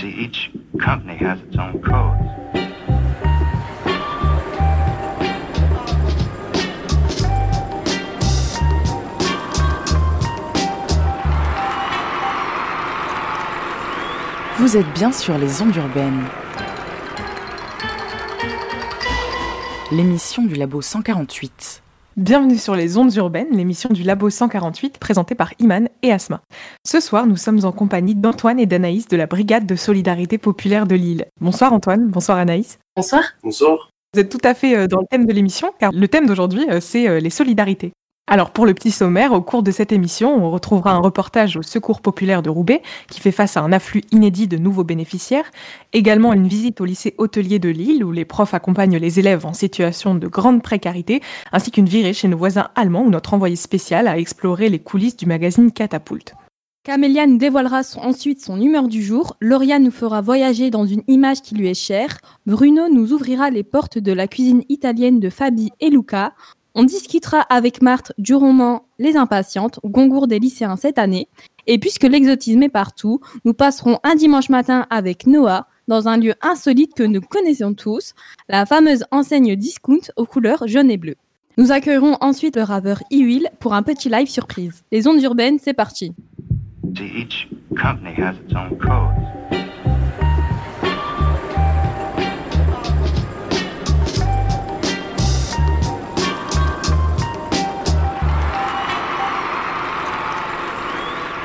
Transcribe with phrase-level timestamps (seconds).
[0.00, 2.16] See, each company has its own codes.
[14.58, 16.24] Vous êtes bien sur les ondes urbaines.
[19.90, 21.82] L'émission du Labo 148.
[22.16, 26.42] Bienvenue sur les ondes urbaines, l'émission du Labo 148 présentée par Iman et Asma.
[26.86, 30.86] Ce soir, nous sommes en compagnie d'Antoine et d'Anaïs de la Brigade de solidarité populaire
[30.86, 31.26] de Lille.
[31.40, 32.78] Bonsoir Antoine, bonsoir Anaïs.
[32.96, 33.22] Bonsoir.
[33.42, 33.90] Bonsoir.
[34.14, 36.66] Vous êtes tout à fait euh, dans le thème de l'émission, car le thème d'aujourd'hui,
[36.68, 37.92] euh, c'est euh, les solidarités.
[38.32, 41.62] Alors pour le petit sommaire, au cours de cette émission, on retrouvera un reportage au
[41.62, 45.44] Secours populaire de Roubaix qui fait face à un afflux inédit de nouveaux bénéficiaires,
[45.92, 49.52] également une visite au lycée hôtelier de Lille où les profs accompagnent les élèves en
[49.52, 51.20] situation de grande précarité,
[51.52, 55.18] ainsi qu'une virée chez nos voisins allemands où notre envoyé spécial a exploré les coulisses
[55.18, 56.34] du magazine Catapulte.
[56.84, 61.42] Camélia nous dévoilera ensuite son humeur du jour, Lauriane nous fera voyager dans une image
[61.42, 65.70] qui lui est chère, Bruno nous ouvrira les portes de la cuisine italienne de Fabi
[65.80, 66.32] et Luca,
[66.74, 71.28] on discutera avec Marthe du roman Les Impatientes, au concours des lycéens cette année,
[71.66, 76.34] et puisque l'exotisme est partout, nous passerons un dimanche matin avec Noah dans un lieu
[76.40, 78.14] insolite que nous connaissons tous,
[78.48, 81.16] la fameuse enseigne discount aux couleurs jaune et bleu.
[81.58, 84.82] Nous accueillerons ensuite le rappeur E-Will pour un petit live surprise.
[84.90, 86.14] Les ondes urbaines, c'est parti.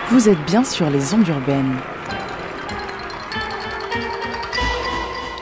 [0.09, 1.75] Vous êtes bien sur les ondes urbaines.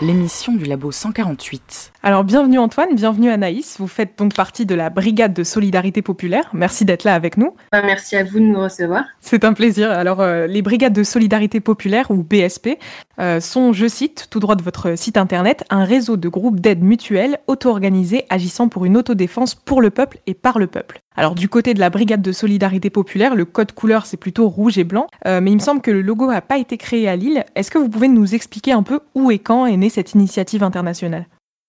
[0.01, 1.93] L'émission du Labo 148.
[2.07, 6.51] Alors bienvenue Antoine, bienvenue Anaïs, vous faites donc partie de la Brigade de solidarité populaire,
[6.53, 7.55] merci d'être là avec nous.
[7.71, 9.05] Bah, merci à vous de nous recevoir.
[9.21, 9.89] C'est un plaisir.
[9.89, 12.77] Alors, euh, les brigades de solidarité populaire, ou BSP,
[13.19, 16.83] euh, sont, je cite, tout droit de votre site internet, un réseau de groupes d'aide
[16.83, 21.01] mutuelle auto-organisés agissant pour une autodéfense pour le peuple et par le peuple.
[21.17, 24.77] Alors, du côté de la brigade de solidarité populaire, le code couleur, c'est plutôt rouge
[24.77, 27.15] et blanc, Euh, mais il me semble que le logo n'a pas été créé à
[27.15, 27.45] Lille.
[27.55, 30.61] Est-ce que vous pouvez nous expliquer un peu où et quand est née cette initiative
[30.61, 31.25] internationale?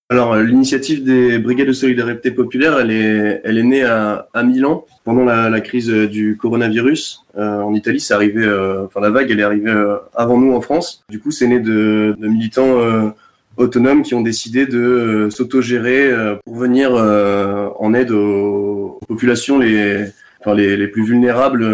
[0.09, 4.45] Alors, euh, l'initiative des brigades de solidarité populaire, elle est, elle est née à, à
[4.45, 7.25] Milan pendant la, la crise euh, du coronavirus.
[7.37, 10.53] Euh, en Italie, c'est arrivé, euh, enfin la vague, elle est arrivée euh, avant nous
[10.55, 11.03] en France.
[11.09, 13.09] Du coup, c'est né de, de militants euh,
[13.57, 16.13] autonomes qui ont décidé de s'autogérer
[16.45, 20.05] pour venir en aide aux, aux populations les,
[20.41, 21.67] enfin, les, les plus vulnérables.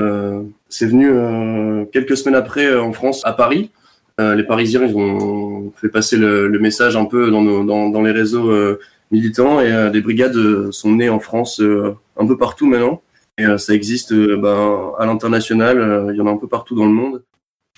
[0.68, 1.10] c'est venu
[1.92, 3.72] quelques semaines après en France, à Paris.
[4.20, 7.88] Euh, les Parisiens, ils ont fait passer le, le message un peu dans, nos- dans,
[7.88, 8.78] dans les réseaux euh,
[9.10, 13.00] militants et euh, des brigades sont nées en France euh, un peu partout maintenant.
[13.38, 16.46] Et euh, ça existe euh, ben, à l'international, euh, il y en a un peu
[16.46, 17.22] partout dans le monde.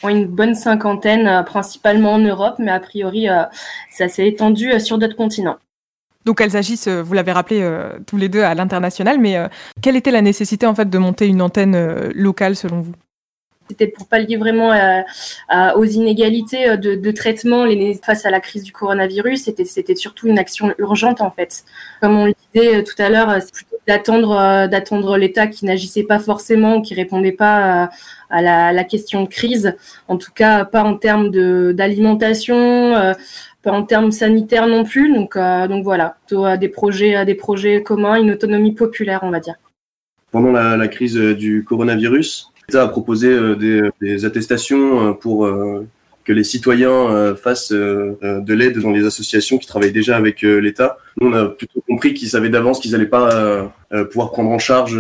[0.02, 3.44] On a une bonne cinquantaine, euh, principalement en Europe, mais a priori, euh,
[3.92, 5.56] ça s'est étendu euh, sur d'autres continents.
[6.24, 9.46] Donc elles agissent, vous l'avez rappelé euh, tous les deux, à l'international, mais euh,
[9.82, 12.92] quelle était la nécessité en fait de monter une antenne euh, locale selon vous?
[13.69, 14.72] C'était pour pallier vraiment
[15.76, 17.66] aux inégalités euh, de, traitement
[18.02, 19.44] face à la crise du coronavirus.
[19.44, 21.64] C'était, surtout une action urgente en fait.
[22.00, 26.04] Comme on le disait euh, tout à l'heure, euh, c'est plutôt d'attendre, l'État qui n'agissait
[26.04, 27.91] pas forcément, qui répondait pas
[28.30, 29.76] à la, question de crise.
[30.08, 31.31] En tout cas, pas en termes
[31.72, 32.94] d'alimentation.
[33.62, 35.36] pas en termes sanitaires non plus, donc,
[35.84, 39.56] voilà, plutôt à des projets, à des projets communs, une autonomie populaire, on va dire.
[40.32, 45.86] Pendant la, crise du coronavirus, l'État a proposé euh, des, attestations euh, pour euh,
[46.25, 50.97] que les citoyens fassent de l'aide dans les associations qui travaillent déjà avec l'État.
[51.20, 53.70] Nous, on a plutôt compris qu'ils savaient d'avance qu'ils n'allaient pas
[54.10, 54.98] pouvoir prendre en charge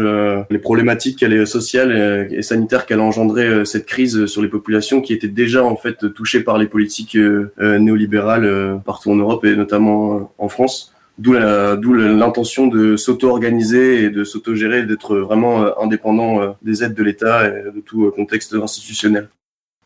[0.50, 5.14] les problématiques sociales et sanitaires qu'elle a engendré euh, cette crise sur les populations qui
[5.14, 7.16] étaient déjà en fait touchées par les politiques
[7.58, 10.93] néolibérales partout en Europe et notamment en France.
[11.18, 16.82] D'où la- d'où l'intention de s'auto-organiser et de s'auto-gérer, d'être vraiment euh, indépendant euh, des
[16.82, 19.28] aides de l'État et de tout euh, contexte institutionnel.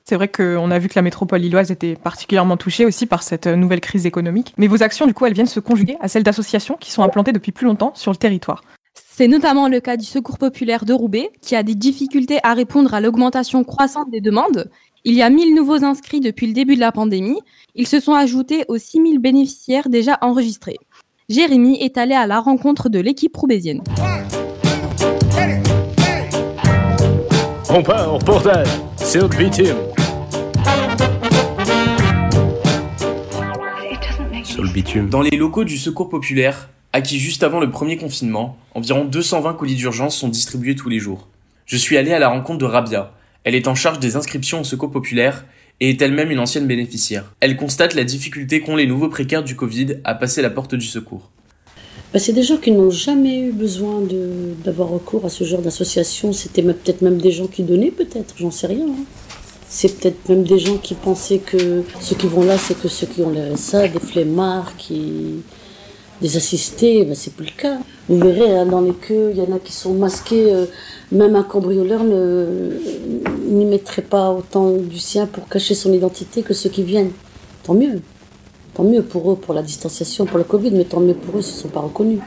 [0.05, 3.47] C'est vrai qu'on a vu que la métropole lilloise était particulièrement touchée aussi par cette
[3.47, 4.54] nouvelle crise économique.
[4.57, 7.33] Mais vos actions, du coup, elles viennent se conjuguer à celles d'associations qui sont implantées
[7.33, 8.63] depuis plus longtemps sur le territoire.
[8.95, 12.95] C'est notamment le cas du Secours populaire de Roubaix, qui a des difficultés à répondre
[12.95, 14.71] à l'augmentation croissante des demandes.
[15.04, 17.39] Il y a 1000 nouveaux inscrits depuis le début de la pandémie.
[17.75, 20.78] Ils se sont ajoutés aux 6000 bénéficiaires déjà enregistrés.
[21.30, 23.83] Jérémy est allé à la rencontre de l'équipe roubaisienne.
[27.69, 29.77] On part au notre victime.
[34.42, 35.10] Sur le bitume.
[35.10, 39.75] Dans les locaux du Secours populaire, acquis juste avant le premier confinement, environ 220 colis
[39.75, 41.28] d'urgence sont distribués tous les jours.
[41.66, 43.13] Je suis allé à la rencontre de Rabia.
[43.45, 45.45] Elle est en charge des inscriptions au Secours populaire
[45.80, 47.33] et est elle-même une ancienne bénéficiaire.
[47.41, 50.86] Elle constate la difficulté qu'ont les nouveaux précaires du Covid à passer la porte du
[50.86, 51.30] secours.
[52.13, 54.03] Bah, c'est des gens qui n'ont jamais eu besoin
[54.65, 56.33] d'avoir recours à ce genre d'association.
[56.33, 58.86] C'était peut-être même des gens qui donnaient, peut-être, j'en sais rien.
[58.86, 59.04] Hein.
[59.69, 63.07] C'est peut-être même des gens qui pensaient que ceux qui vont là, c'est que ceux
[63.07, 65.42] qui ont les RSA, des flemmards, qui...
[66.22, 67.04] des assistés.
[67.04, 67.78] Ben, c'est plus le cas.
[68.09, 70.51] Vous verrez, hein, dans les queues, il y en a qui sont masqués.
[70.51, 70.65] Euh,
[71.10, 76.71] même un cambrioleur n'y mettrait pas autant du sien pour cacher son identité que ceux
[76.71, 77.13] qui viennent.
[77.63, 78.03] Tant mieux.
[78.75, 81.43] Tant mieux pour eux, pour la distanciation, pour le Covid, mais tant mieux pour eux
[81.43, 82.21] s'ils ne sont pas reconnus.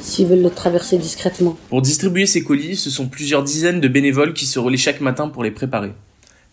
[0.00, 1.56] S'ils veulent le traverser discrètement.
[1.70, 5.28] Pour distribuer ces colis, ce sont plusieurs dizaines de bénévoles qui se relaient chaque matin
[5.28, 5.92] pour les préparer.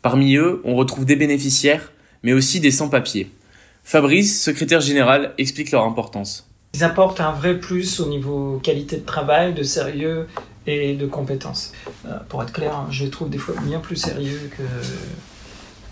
[0.01, 1.91] Parmi eux, on retrouve des bénéficiaires,
[2.23, 3.31] mais aussi des sans-papiers.
[3.83, 6.44] Fabrice, secrétaire général, explique leur importance.
[6.75, 10.27] Ils apportent un vrai plus au niveau qualité de travail, de sérieux
[10.67, 11.71] et de compétences.
[12.05, 14.51] Euh, pour être clair, je les trouve des fois bien plus sérieux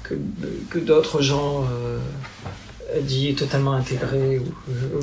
[0.03, 0.15] que,
[0.69, 1.99] que, d'autres gens euh,
[3.01, 4.41] dits totalement intégrés.
[4.69, 4.99] Euh.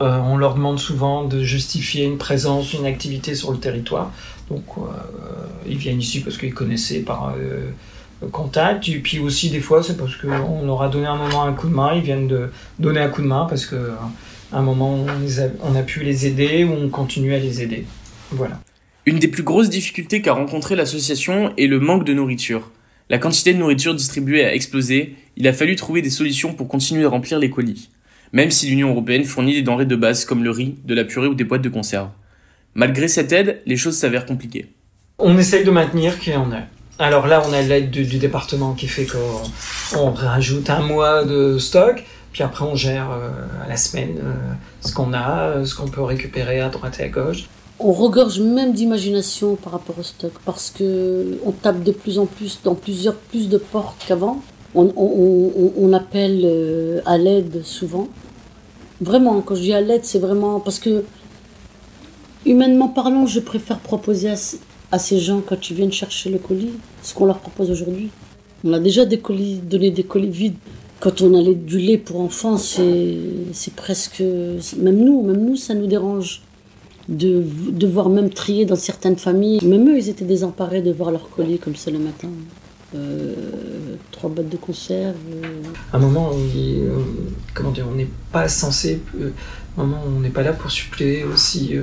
[0.00, 4.12] Euh, on leur demande souvent de justifier une présence, une activité sur le territoire.
[4.48, 4.64] Donc
[5.66, 7.34] ils viennent ici parce qu'ils connaissaient par
[8.30, 8.88] contact.
[8.88, 11.68] Et puis aussi des fois c'est parce qu'on leur a donné un moment un coup
[11.68, 11.94] de main.
[11.94, 13.76] Ils viennent de donner un coup de main parce qu'à
[14.54, 15.06] un moment on,
[15.62, 17.84] on a pu les aider ou on continue à les aider.
[18.30, 18.60] Voilà.
[19.06, 22.70] Une des plus grosses difficultés qu'a rencontré l'association est le manque de nourriture.
[23.10, 27.04] La quantité de nourriture distribuée a explosé, il a fallu trouver des solutions pour continuer
[27.04, 27.90] à remplir les colis,
[28.32, 31.26] même si l'Union européenne fournit des denrées de base comme le riz, de la purée
[31.26, 32.08] ou des boîtes de conserve.
[32.74, 34.66] Malgré cette aide, les choses s'avèrent compliquées.
[35.18, 36.64] On essaye de maintenir qui en est.
[36.98, 42.02] Alors là, on a l'aide du, département qui fait qu'on rajoute un mois de stock,
[42.34, 44.34] puis après on gère euh, à la semaine euh,
[44.82, 47.48] ce qu'on a, ce qu'on peut récupérer à droite et à gauche
[47.80, 52.26] on regorge même d'imagination par rapport au stock parce que on tape de plus en
[52.26, 54.40] plus dans plusieurs plus de portes qu'avant.
[54.76, 58.08] On, appelle euh, à l'aide souvent.
[59.00, 61.04] Vraiment, quand je dis à l'aide, c'est vraiment parce que
[62.44, 64.30] humainement parlant, je préfère proposer
[64.90, 66.72] à, ces gens quand ils viennent chercher le colis
[67.02, 68.10] ce qu'on leur propose aujourd'hui.
[68.64, 70.56] On a déjà des colis, donné des colis vides.
[71.04, 75.86] Quand on a du lait pour enfants, c'est presque même nous, même nous, ça nous
[75.86, 76.40] dérange
[77.10, 79.62] de devoir même trier dans certaines familles.
[79.66, 82.30] Même eux, ils étaient désemparés de voir leur colis comme ça le matin.
[82.94, 83.34] Euh,
[84.12, 85.16] trois boîtes de conserve.
[85.30, 85.42] Euh.
[85.92, 86.88] À un moment, on euh,
[87.52, 89.02] comment dire, on n'est pas censé,
[89.76, 91.74] moment, on n'est pas là pour suppléer aussi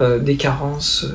[0.00, 1.06] des carences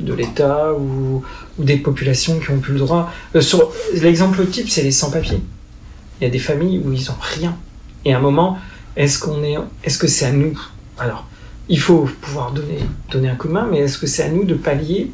[0.00, 1.22] de l'État ou,
[1.58, 3.12] des populations qui ont plus le droit.
[4.00, 5.42] l'exemple type, c'est les sans-papiers.
[6.20, 7.56] Il y a des familles où ils ont rien.
[8.04, 8.58] Et à un moment,
[8.96, 10.58] est-ce qu'on est, est-ce que c'est à nous?
[10.98, 11.26] Alors,
[11.68, 12.78] il faut pouvoir donner,
[13.10, 15.10] donner un coup de main, mais est-ce que c'est à nous de pallier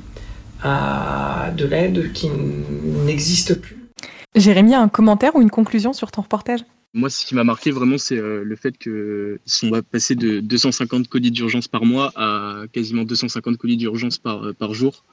[0.62, 3.76] à de l'aide qui n'existe plus?
[4.34, 6.60] Jérémy, un commentaire ou une conclusion sur ton reportage?
[6.94, 11.08] Moi, ce qui m'a marqué vraiment, c'est euh, le fait qu'ils sont passés de 250
[11.08, 15.04] colis d'urgence par mois à quasiment 250 colis d'urgence par, euh, par jour.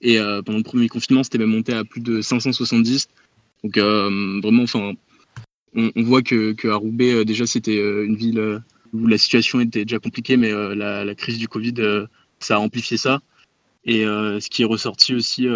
[0.00, 3.08] Et euh, pendant le premier confinement, c'était même monté à plus de 570.
[3.64, 4.92] Donc vraiment, enfin,
[5.94, 8.60] on, voit que, à Roubaix, déjà, c'était une ville
[8.92, 12.06] où la situation était déjà compliquée, mais euh, la, crise du Covid, euh,
[12.40, 13.20] ça a amplifié ça.
[13.84, 15.46] Et euh, ce qui est ressorti aussi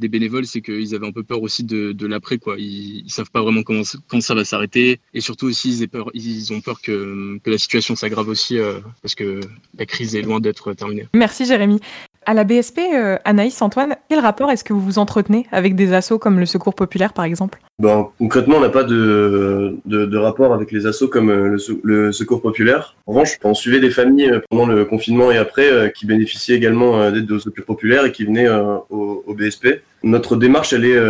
[0.00, 2.56] des bénévoles, c'est qu'ils avaient un peu peur aussi de, l'après, quoi.
[2.58, 6.60] Ils, ne savent pas vraiment comment, quand ça va s'arrêter, et surtout aussi ils, ont
[6.60, 8.58] peur que la situation s'aggrave aussi
[9.00, 9.40] parce que
[9.78, 11.06] la crise est loin d'être terminée.
[11.14, 11.78] Merci Jérémy.
[12.24, 15.92] À la BSP, euh, Anaïs, Antoine, quel rapport est-ce que vous vous entretenez avec des
[15.92, 17.58] assos comme le Secours Populaire, par exemple?
[17.80, 22.40] Bon, Concrètement, on n'a pas de, de, rapport avec les assos comme euh, le, Secours
[22.40, 22.94] Populaire.
[23.06, 27.10] En revanche, on suivait des familles euh, pendant le confinement et après qui bénéficiaient également
[27.10, 29.82] d'aide au Secours Populaire et qui venaient au, BSP.
[30.04, 31.00] Notre démarche, elle est,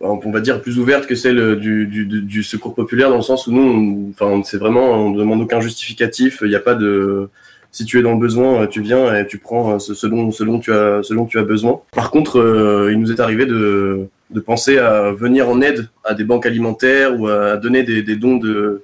[0.00, 3.46] on va dire, plus ouverte que celle du, du, du Secours Populaire dans le sens
[3.46, 7.28] où nous, enfin, c'est vraiment, on ne demande aucun justificatif, il n'y a pas de
[7.72, 10.30] si tu es dans le besoin, euh, tu viens et tu prends euh, ce, dont,
[10.58, 11.80] tu as, ce dont tu as besoin.
[11.92, 16.14] Par contre, euh, il nous est arrivé de, de penser à venir en aide à
[16.14, 18.82] des banques alimentaires ou à donner des, des dons de,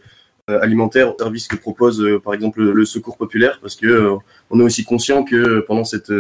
[0.49, 4.13] alimentaires aux services que propose par exemple le, Secours populaire parce que
[4.49, 6.13] on est aussi conscient que pendant cette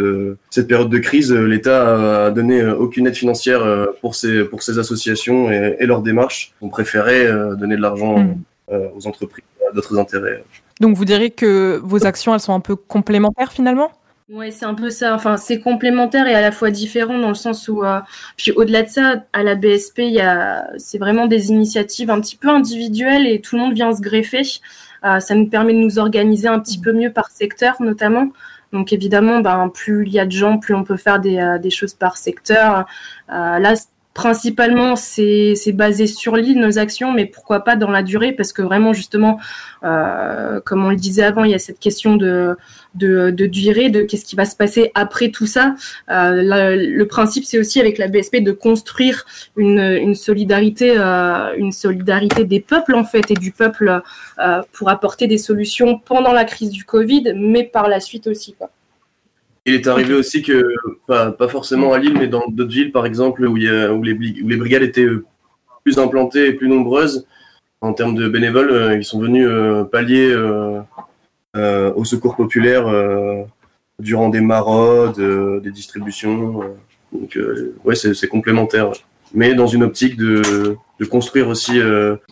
[0.50, 3.62] cette période de crise l'État a donné aucune aide financière
[4.00, 8.74] pour ces pour ces associations et, et leurs démarches on préférait donner de l'argent mmh.
[8.96, 10.42] aux entreprises à d'autres intérêts
[10.80, 13.90] donc vous direz que vos actions, elles sont un peu complémentaires finalement?
[14.28, 15.14] Oui, c'est un peu ça.
[15.14, 18.00] Enfin, c'est complémentaire et à la fois différent dans le sens où, euh,
[18.36, 22.20] puis au-delà de ça, à la BSP, il y a, c'est vraiment des initiatives un
[22.20, 24.42] petit peu individuelles et tout le monde vient se greffer.
[25.04, 28.28] Euh, ça nous permet de nous organiser un petit peu mieux par secteur, notamment.
[28.72, 31.58] Donc évidemment, ben, plus il y a de gens, plus on peut faire des, euh,
[31.58, 32.84] des choses par secteur.
[33.28, 33.74] là,
[34.16, 38.62] principalement, c'est basé sur l'île, nos actions, mais pourquoi pas dans la durée, parce que
[38.62, 39.38] vraiment, justement,
[39.84, 42.56] euh, comme on le disait avant, il y a cette question de,
[42.94, 45.74] de, durée, de qu'est-ce qui va se passer après tout ça.
[46.10, 51.72] Euh, le principe, c'est aussi avec la BSP de construire une, une solidarité, euh, une
[51.72, 54.00] solidarité des peuples, en fait, et du peuple
[54.72, 58.56] pour apporter des solutions pendant la crise du Covid, mais par la suite aussi.
[59.66, 60.64] Il est arrivé aussi que,
[61.08, 63.92] pas, pas forcément à Lille, mais dans d'autres villes, par exemple, où, il y a,
[63.92, 65.08] où, les, où, les, brigades étaient
[65.82, 67.26] plus implantées et plus nombreuses
[67.80, 70.80] en termes de bénévoles, euh, ils sont venus euh, pallier euh,
[71.56, 73.42] euh, au secours populaire euh,
[73.98, 75.20] durant des maraudes,
[75.62, 76.60] des distributions.
[77.12, 77.38] donc,
[77.84, 78.92] ouais, c'est complémentaire.
[79.34, 81.80] Mais dans une optique de, de construire aussi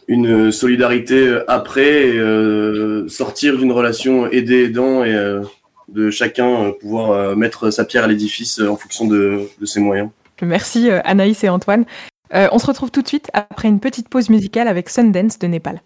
[0.08, 5.40] une solidarité après, et, sortir d'une relation aidé-aidant et
[5.88, 9.80] de chacun euh, pouvoir euh, mettre sa pierre à l'édifice euh, en fonction de, ses
[9.80, 10.10] moyens.
[10.42, 11.84] Merci Anaïs et Antoine.
[12.32, 15.80] On se retrouve tout de suite après une petite pause musicale avec Sundance de Népal.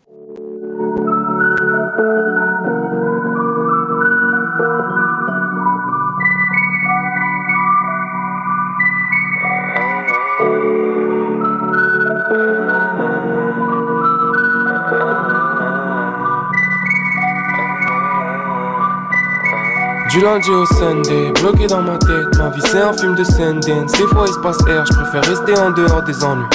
[20.10, 23.92] Du lundi au Sunday, bloqué dans ma tête, ma vie c'est un film de Sundance.
[23.92, 26.46] Des fois il se passe air, je préfère rester en dehors des ennuis.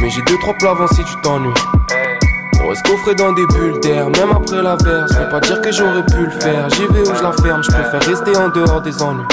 [0.00, 1.52] Mais j'ai deux trois plats avant si tu t'ennuies.
[2.62, 5.12] On reste coffré dans des bulles d'air, même après la verse.
[5.12, 7.62] Je vais pas dire que j'aurais pu le faire, j'y vais où je la ferme,
[7.64, 9.26] je préfère rester en dehors des ennuis.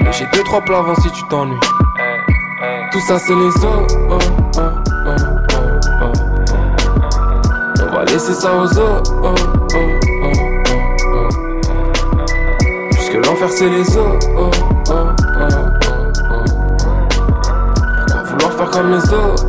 [0.00, 1.58] Mais j'ai deux trois plats avant si tu t'ennuies.
[2.92, 3.86] Tout ça c'est les os.
[4.10, 4.18] Oh,
[4.58, 4.60] oh, oh,
[5.06, 5.16] oh,
[6.02, 6.12] oh.
[7.90, 10.07] On va laisser ça aux os.
[13.18, 13.30] Oh, oh.
[13.30, 14.18] L'enfer c'est les os.
[14.36, 14.50] Oh,
[14.90, 15.14] oh, oh,
[17.96, 19.44] Pourquoi vouloir faire comme les os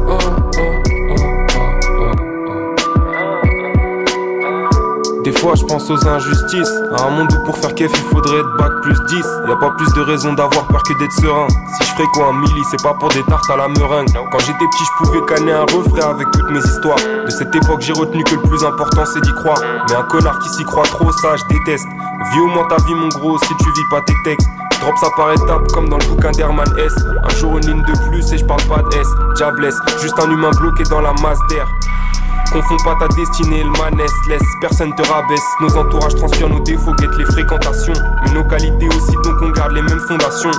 [5.23, 6.73] Des fois je pense aux injustices.
[6.97, 9.15] À un monde où pour faire kef il faudrait être bac plus 10
[9.47, 11.47] Y a pas plus de raison d'avoir peur que d'être serein
[12.07, 14.09] quoi un milli c'est pas pour des tartes à la meringue.
[14.31, 16.97] Quand j'étais petit je pouvais canner un refrain avec toutes mes histoires.
[16.97, 19.59] De cette époque j'ai retenu que le plus important c'est d'y croire.
[19.89, 21.87] Mais un connard qui s'y croit trop ça je déteste.
[22.31, 24.47] Vis au moins ta vie mon gros si tu vis pas tes textes.
[24.81, 26.93] Drop ça par étapes comme dans le bouquin d'Herman S.
[27.23, 29.07] Un jour une ligne de plus et je parle pas de S.
[29.35, 31.67] Diablesse, juste un humain bloqué dans la masse d'air.
[32.51, 35.43] Confonds pas ta destinée, le manesse, laisse, personne te rabaisse.
[35.59, 37.93] Nos entourages transpirent nos défauts, guettent les fréquentations.
[38.23, 40.51] Mais nos qualités aussi, donc on garde les mêmes fondations.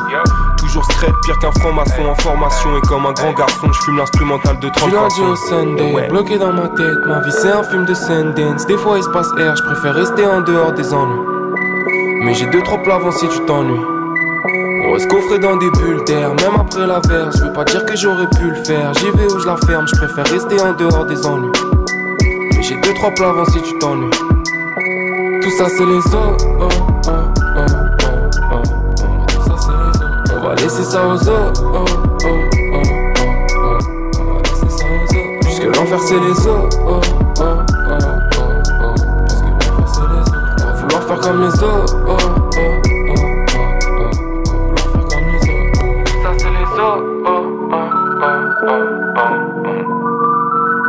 [0.70, 2.76] Toujours straight, pire qu'un franc-maçon en formation.
[2.76, 6.38] Et comme un grand garçon, je fume l'instrumental de 30 Du lundi au Sunday, bloqué
[6.38, 6.96] dans ma tête.
[7.08, 8.66] Ma vie c'est un film de Sundance.
[8.66, 11.26] Des fois il se passe air, je préfère rester en dehors des ennuis.
[12.22, 13.84] Mais j'ai deux trois plats avant si tu t'ennuies.
[14.86, 17.32] On reste coffré dans des bulles d'air, même après la verre.
[17.32, 18.94] Je veux pas dire que j'aurais pu le faire.
[18.94, 21.50] J'y vais où je la ferme, je préfère rester en dehors des ennuis.
[22.54, 24.10] Mais j'ai deux trois plats avant si tu t'ennuies.
[25.42, 26.36] Tout ça c'est les os.
[26.60, 26.68] Oh,
[27.08, 27.10] oh,
[30.62, 31.28] laisser ça aux os.
[31.28, 31.84] Oh,
[32.24, 32.26] oh,
[32.72, 32.82] oh,
[33.56, 33.78] oh,
[34.16, 34.42] oh.
[35.42, 36.46] Puisque l'enfer c'est les.
[36.48, 37.00] Oh, oh,
[37.40, 37.98] oh, oh,
[38.80, 38.94] oh.
[40.60, 41.62] On va vouloir faire comme les.
[41.62, 41.66] Oh,
[42.06, 42.16] oh,
[42.56, 42.80] oh,
[43.98, 44.10] oh.
[46.04, 46.66] Tout ça c'est les.
[46.78, 46.80] Oh,
[47.26, 47.88] oh, oh,
[48.22, 48.36] oh,
[48.66, 48.80] oh,
[49.16, 49.34] oh.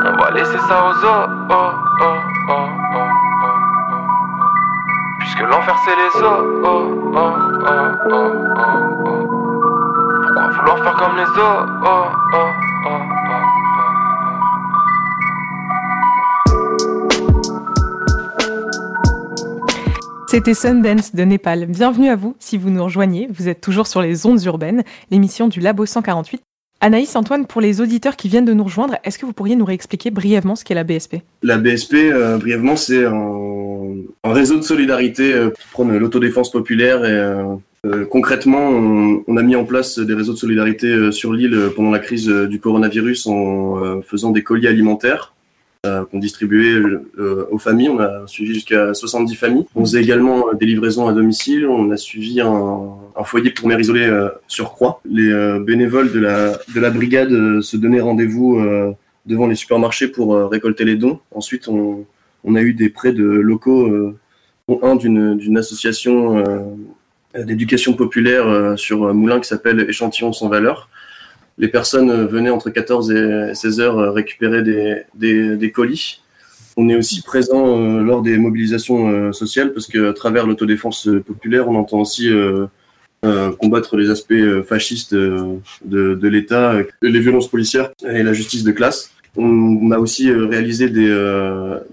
[0.03, 0.93] On va laisser ça aux.
[1.03, 1.07] Oh,
[1.49, 2.17] oh, oh,
[2.49, 3.09] oh, oh, oh.
[5.19, 6.41] Puisque l'enfer c'est les os.
[11.01, 11.29] Comme les os?
[11.33, 12.47] Oh, oh, oh,
[12.85, 12.89] oh,
[13.27, 13.41] oh.
[20.27, 21.65] C'était Sundance de Népal.
[21.65, 23.27] Bienvenue à vous si vous nous rejoignez.
[23.33, 26.43] Vous êtes toujours sur les ondes urbaines, l'émission du Labo 148.
[26.81, 29.65] Anaïs, Antoine, pour les auditeurs qui viennent de nous rejoindre, est-ce que vous pourriez nous
[29.65, 34.63] réexpliquer brièvement ce qu'est la BSP La BSP, euh, brièvement, c'est un, un, réseau de
[34.63, 37.03] solidarité euh, pour prendre l'autodéfense populaire.
[37.05, 41.11] Et, euh, euh, concrètement, on, on, a mis en place des réseaux de solidarité euh,
[41.11, 45.33] sur l'île pendant la crise euh, du coronavirus en faisant des colis alimentaires
[45.83, 46.79] euh, qu'on distribuait
[47.17, 47.89] euh, aux familles.
[47.89, 49.65] On a suivi jusqu'à 70 familles.
[49.73, 51.65] On faisait également des livraisons à domicile.
[51.65, 55.01] On a suivi un, un foyer pour mères isolées euh, sur Croix.
[55.05, 58.63] Les euh, bénévoles de la, de la brigade euh, se donnaient rendez-vous
[59.25, 61.19] devant les supermarchés pour récolter les dons.
[61.31, 62.05] Ensuite, on,
[62.43, 64.13] on, a eu des prêts de locaux,
[64.67, 66.77] dont un d'une association
[67.35, 70.89] d'éducation populaire sur Moulin qui s'appelle Échantillons sans valeur
[71.57, 74.63] les personnes venaient entre 14 et 16 heures récupérer
[75.13, 76.21] des, colis.
[76.77, 81.67] On est aussi présent euh, lors des mobilisations euh, sociales parce qu'à travers l'autodéfense populaire,
[81.67, 82.65] on entend aussi euh,
[83.23, 88.71] euh, combattre les aspects euh, fascistes de l'État, les violences policières et la justice de
[88.71, 89.11] classe.
[89.37, 91.07] On a aussi réalisé des,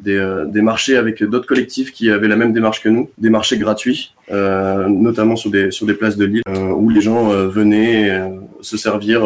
[0.01, 3.59] des, des, marchés avec d'autres collectifs qui avaient la même démarche que nous, des marchés
[3.59, 6.43] gratuits, notamment sur des, sur des places de l'île,
[6.77, 8.29] où les gens venaient
[8.61, 9.21] se servir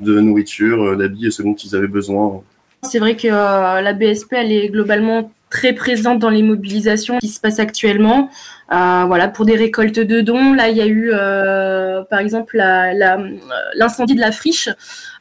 [0.00, 2.42] de nourriture, d'habits ce dont ils avaient besoin.
[2.82, 7.38] C'est vrai que la BSP, elle est globalement très présente dans les mobilisations qui se
[7.38, 8.30] passent actuellement.
[8.72, 12.56] Euh, voilà, pour des récoltes de dons, là, il y a eu, euh, par exemple,
[12.56, 14.70] l'incendie de la friche,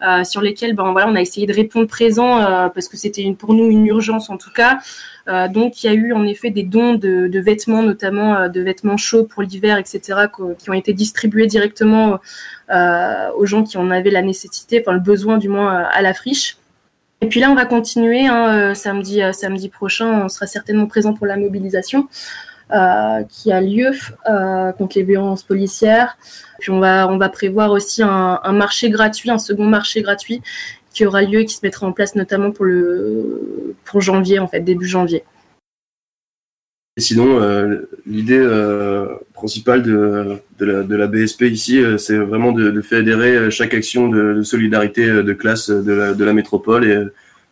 [0.01, 2.37] euh, sur lesquels, ben voilà, on a essayé de répondre présent
[2.73, 4.79] parce que c'était pour nous une urgence en tout cas.
[5.49, 8.97] donc, il y a eu en effet des dons de, de vêtements, notamment de vêtements
[8.97, 9.99] chauds pour l'hiver, etc.,
[10.57, 12.19] qui ont été distribués directement
[13.37, 16.55] aux gens qui en avaient la nécessité, enfin le besoin du moins à la friche.
[17.21, 18.27] Et puis là, on va continuer.
[18.27, 22.07] Hein, samedi, samedi prochain, on sera certainement présent pour la mobilisation.
[22.73, 23.91] Euh, qui a lieu
[24.29, 26.17] euh, contre les violences policières.
[26.59, 30.41] Puis on va, on va prévoir aussi un, marché gratuit, un second marché gratuit
[30.93, 34.47] qui aura lieu et qui se mettra en place notamment pour, le, pour janvier, en
[34.47, 35.25] fait, début janvier.
[36.95, 38.39] Et sinon, euh, l'idée
[39.41, 45.33] principale de, la, BSP ici, c'est vraiment de, de, fédérer chaque action de, solidarité de
[45.33, 47.05] classe de la, métropole et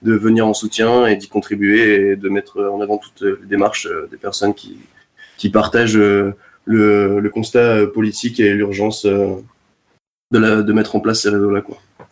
[0.04, 3.88] de venir en soutien et d'y contribuer et de mettre en avant toutes les démarches
[4.12, 9.34] des personnes qui, partagent euh, le, constat politique et l'urgence euh,
[10.30, 11.64] de, de, mettre en place ces réseaux-là.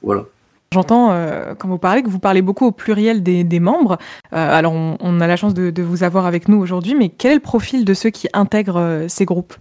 [0.02, 0.26] Voilà.
[0.74, 3.98] J'entends, euh, quand vous parlez, que vous parlez beaucoup au pluriel des, membres.
[4.32, 7.42] alors, on, a la chance de, vous avoir avec nous aujourd'hui, mais quel est le
[7.42, 9.56] profil de ceux qui intègrent ces groupes?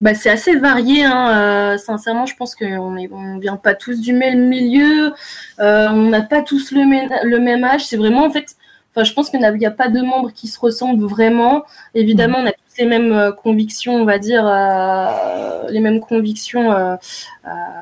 [0.00, 1.04] Bah, c'est assez varié.
[1.04, 1.76] Hein.
[1.78, 5.12] sincèrement, je pense qu'on ne on vient pas tous du même milieu.
[5.58, 6.82] on n'a pas tous le,
[7.28, 7.86] le même âge.
[7.86, 8.56] C'est vraiment, en fait,
[9.02, 11.64] je pense qu'il n'y a, pas de membres qui se ressemblent vraiment.
[11.94, 12.46] Évidemment, on
[12.78, 16.96] les mêmes euh, convictions, on va dire, euh, les mêmes convictions euh,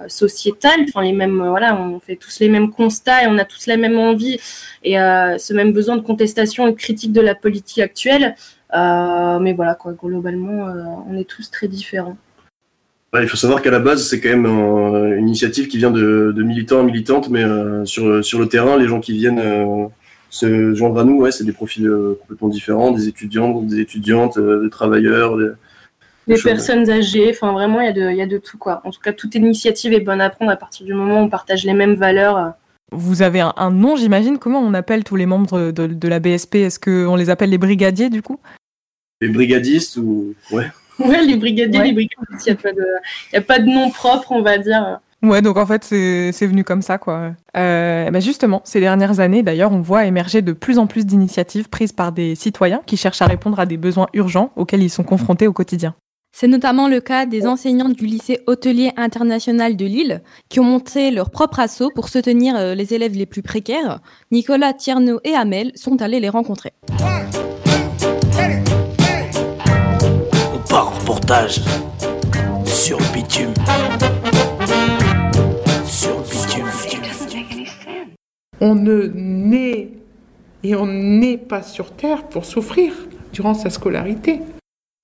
[0.08, 0.80] sociétales.
[0.88, 3.76] Enfin, les mêmes, voilà, on fait tous les mêmes constats et on a tous la
[3.76, 4.38] même envie
[4.84, 8.34] et ce même besoin de contestation et de critique de la politique actuelle.
[8.72, 10.66] mais voilà, quoi, globalement,
[11.08, 12.16] on est tous très différents.
[13.14, 16.42] il faut savoir qu'à la base, c'est quand même une initiative qui vient de, de
[16.42, 17.44] militants et militantes, mais
[17.84, 19.40] sur, sur le terrain, les gens qui viennent
[20.32, 24.38] ce genre à nous, ouais, c'est des profils euh, complètement différents, des étudiants, des étudiantes,
[24.38, 27.28] euh, des travailleurs, des, personnes âgées.
[27.30, 28.80] Enfin, vraiment, il y, a de, y a de tout, quoi.
[28.84, 31.28] En tout cas, toute initiative est bonne à prendre à partir du moment où on
[31.28, 32.54] partage les mêmes valeurs.
[32.92, 34.38] Vous avez un, nom, j'imagine.
[34.38, 38.08] Comment on appelle tous les membres de, la BSP Est-ce qu'on les appelle les brigadiers,
[38.08, 38.40] du coup?
[39.20, 40.34] Les brigadistes ou...
[40.50, 40.66] Ouais.
[40.98, 42.46] Ouais, les brigadiers, les brigadistes.
[42.46, 45.00] Il n'y a, a, pas de nom propre, on va dire.
[45.22, 47.32] Ouais, donc en fait, c'est venu comme ça, quoi.
[47.56, 51.68] Euh, bah justement, ces dernières années, d'ailleurs, on voit émerger de plus en plus d'initiatives
[51.68, 55.04] prises par des citoyens qui cherchent à répondre à des besoins urgents auxquels ils sont
[55.04, 55.94] confrontés au quotidien.
[56.34, 61.10] C'est notamment le cas des enseignants du lycée hôtelier international de Lille qui ont monté
[61.10, 64.00] leur propre assaut pour soutenir euh, les élèves les plus précaires.
[64.32, 66.72] Nicolas, Tierno et Amel sont allés les rencontrer.
[70.52, 71.60] On part en reportage
[72.64, 73.52] sur bitume.
[78.64, 79.88] On ne naît
[80.62, 82.92] et on n'est pas sur Terre pour souffrir
[83.32, 84.38] durant sa scolarité.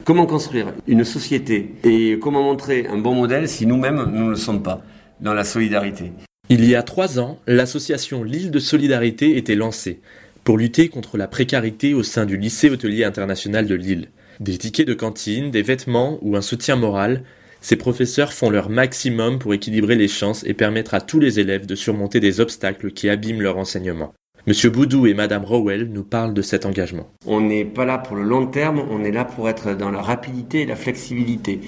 [0.04, 4.36] Comment construire une société et comment montrer un bon modèle si nous-mêmes nous ne le
[4.36, 4.82] sommes pas
[5.20, 6.12] dans la solidarité?
[6.48, 9.98] Il y a trois ans, l'association L'île de Solidarité était lancée
[10.44, 14.10] pour lutter contre la précarité au sein du lycée hôtelier international de Lille.
[14.38, 17.24] Des tickets de cantine, des vêtements ou un soutien moral,
[17.60, 21.66] ces professeurs font leur maximum pour équilibrer les chances et permettre à tous les élèves
[21.66, 24.14] de surmonter des obstacles qui abîment leur enseignement.
[24.46, 27.08] Monsieur Boudou et Madame Rowell nous parlent de cet engagement.
[27.26, 30.00] On n'est pas là pour le long terme, on est là pour être dans la
[30.00, 31.60] rapidité et la flexibilité.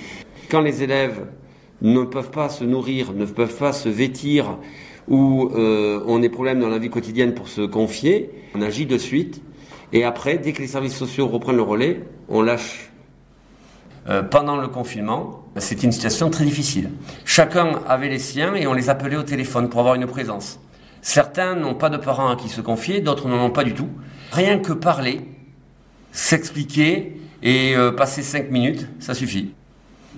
[0.49, 1.27] Quand les élèves
[1.83, 4.59] ne peuvent pas se nourrir, ne peuvent pas se vêtir,
[5.09, 8.97] ou euh, ont des problèmes dans la vie quotidienne pour se confier, on agit de
[8.97, 9.43] suite.
[9.93, 12.91] Et après, dès que les services sociaux reprennent le relais, on lâche.
[14.09, 16.91] Euh, pendant le confinement, c'était une situation très difficile.
[17.25, 20.61] Chacun avait les siens et on les appelait au téléphone pour avoir une présence.
[21.03, 23.89] Certains n'ont pas de parents à qui se confier, d'autres n'en ont pas du tout.
[24.33, 25.23] Rien que parler,
[26.13, 29.53] s'expliquer et euh, passer cinq minutes, ça suffit.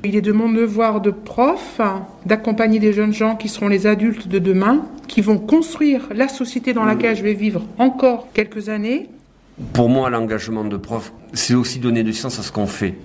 [0.04, 1.80] Il est de mon devoir de prof
[2.26, 6.72] d'accompagner des jeunes gens qui seront les adultes de demain, qui vont construire la société
[6.72, 9.08] dans laquelle je vais vivre encore quelques années.
[9.72, 12.96] Pour moi, l'engagement de prof, c'est aussi donner du sens à ce qu'on fait.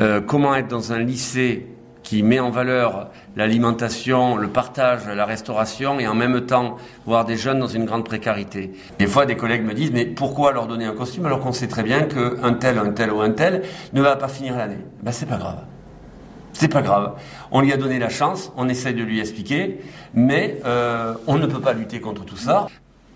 [0.00, 1.66] Euh, comment être dans un lycée
[2.02, 7.36] qui met en valeur l'alimentation, le partage, la restauration et en même temps voir des
[7.36, 8.72] jeunes dans une grande précarité?
[8.98, 11.68] Des fois, des collègues me disent mais pourquoi leur donner un costume alors qu'on sait
[11.68, 14.78] très bien qu'un tel, un tel ou un tel ne va pas finir l'année?
[15.02, 15.58] Ben c'est pas grave.
[16.52, 17.12] C'est pas grave.
[17.50, 19.80] On lui a donné la chance, on essaie de lui expliquer,
[20.14, 22.66] mais euh, on ne peut pas lutter contre tout ça.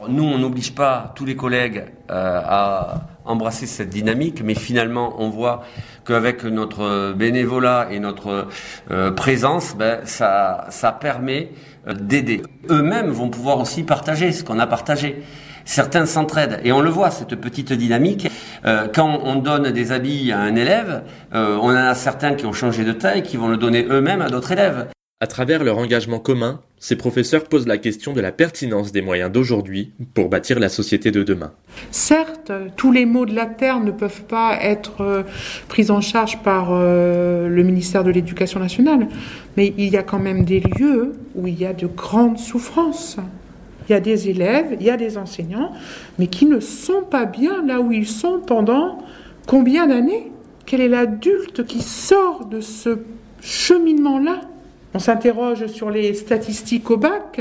[0.09, 5.29] Nous, on n'oblige pas tous les collègues euh, à embrasser cette dynamique, mais finalement, on
[5.29, 5.63] voit
[6.05, 8.49] qu'avec notre bénévolat et notre
[8.91, 11.51] euh, présence, ben, ça, ça permet
[11.89, 12.43] euh, d'aider.
[12.69, 15.23] Eux-mêmes vont pouvoir aussi partager ce qu'on a partagé.
[15.65, 18.29] Certains s'entraident et on le voit cette petite dynamique.
[18.65, 21.03] Euh, quand on donne des habits à un élève,
[21.35, 24.23] euh, on en a certains qui ont changé de taille, qui vont le donner eux-mêmes
[24.23, 24.89] à d'autres élèves.
[25.23, 29.31] À travers leur engagement commun, ces professeurs posent la question de la pertinence des moyens
[29.31, 31.53] d'aujourd'hui pour bâtir la société de demain.
[31.91, 35.23] Certes, tous les maux de la terre ne peuvent pas être euh,
[35.69, 39.09] pris en charge par euh, le ministère de l'Éducation nationale,
[39.59, 43.19] mais il y a quand même des lieux où il y a de grandes souffrances.
[43.91, 45.73] Il y a des élèves, il y a des enseignants,
[46.19, 48.97] mais qui ne sont pas bien là où ils sont pendant
[49.47, 50.33] combien d'années?
[50.65, 53.01] Quel est l'adulte qui sort de ce
[53.43, 54.41] cheminement-là?
[54.93, 57.41] On s'interroge sur les statistiques au bac.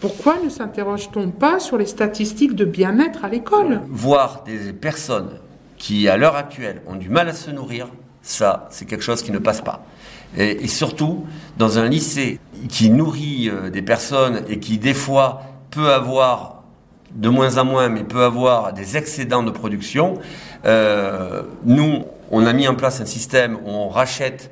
[0.00, 3.80] Pourquoi ne s'interroge-t-on pas sur les statistiques de bien-être à l'école?
[3.88, 5.38] Voir des personnes
[5.78, 7.88] qui, à l'heure actuelle, ont du mal à se nourrir,
[8.20, 9.86] ça, c'est quelque chose qui ne passe pas.
[10.36, 11.24] Et, surtout,
[11.56, 16.64] dans un lycée qui nourrit euh, des personnes et qui, des fois, peut avoir,
[17.12, 20.18] de moins en moins, mais peut avoir des excédents de production,
[20.66, 24.50] euh, nous, on a mis en place un système où on rachète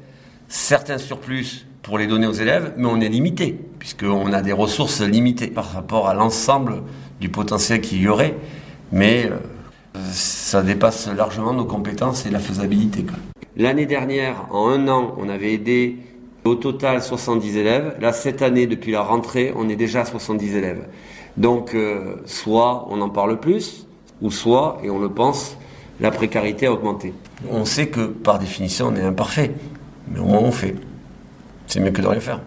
[0.49, 5.03] certains surplus pour les donner aux élèves, mais on est limité, puisqu'on a des ressources
[5.03, 6.83] limitées par rapport à l'ensemble
[7.21, 8.35] du potentiel qu'il y aurait.
[8.91, 13.05] Mais euh, ça dépasse largement nos compétences et la faisabilité.
[13.57, 15.99] L'année dernière, en un an, on avait aidé
[16.45, 17.97] au total 70 élèves.
[18.01, 20.89] Là, cette année, depuis la rentrée, on est déjà à 70 élèves.
[21.37, 23.87] Donc, euh, soit on en parle plus,
[24.23, 25.59] ou soit, et on le pense,
[26.01, 27.13] la précarité a augmenté.
[27.51, 29.53] On sait que, par définition, on est imparfait,
[30.11, 30.75] mais au moins on fait.
[31.67, 32.41] C'est mieux que de rien faire.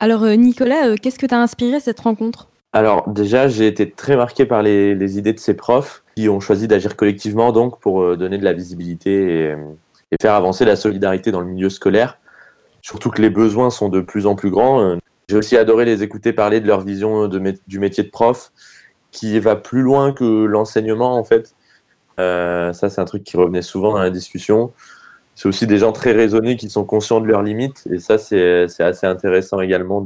[0.00, 2.48] Alors euh, Nicolas, euh, qu'est-ce que t'as inspiré cette rencontre?
[2.72, 6.40] Alors déjà, j'ai été très marqué par les, les idées de ces profs qui ont
[6.40, 9.54] choisi d'agir collectivement donc pour euh, donner de la visibilité et,
[10.10, 12.18] et faire avancer la solidarité dans le milieu scolaire.
[12.82, 14.98] Surtout que les besoins sont de plus en plus grands.
[15.28, 18.52] J'ai aussi adoré les écouter parler de leur vision de du métier de prof
[19.10, 21.54] qui va plus loin que l'enseignement en fait.
[22.20, 24.72] Euh, ça, c'est un truc qui revenait souvent dans la discussion.
[25.34, 28.80] C'est aussi des gens très raisonnés qui sont conscients de leurs limites et ça, c'est
[28.80, 30.00] assez intéressant également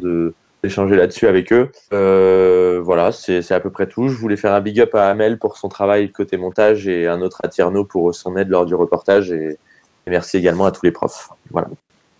[0.62, 1.70] d'échanger là-dessus avec eux.
[1.92, 4.08] Euh, voilà, c'est à peu près tout.
[4.08, 7.20] Je voulais faire un big up à Amel pour son travail côté montage et un
[7.20, 9.58] autre à Tierno pour son aide lors du reportage et,
[10.06, 11.28] merci également à tous les profs.
[11.50, 11.68] Voilà.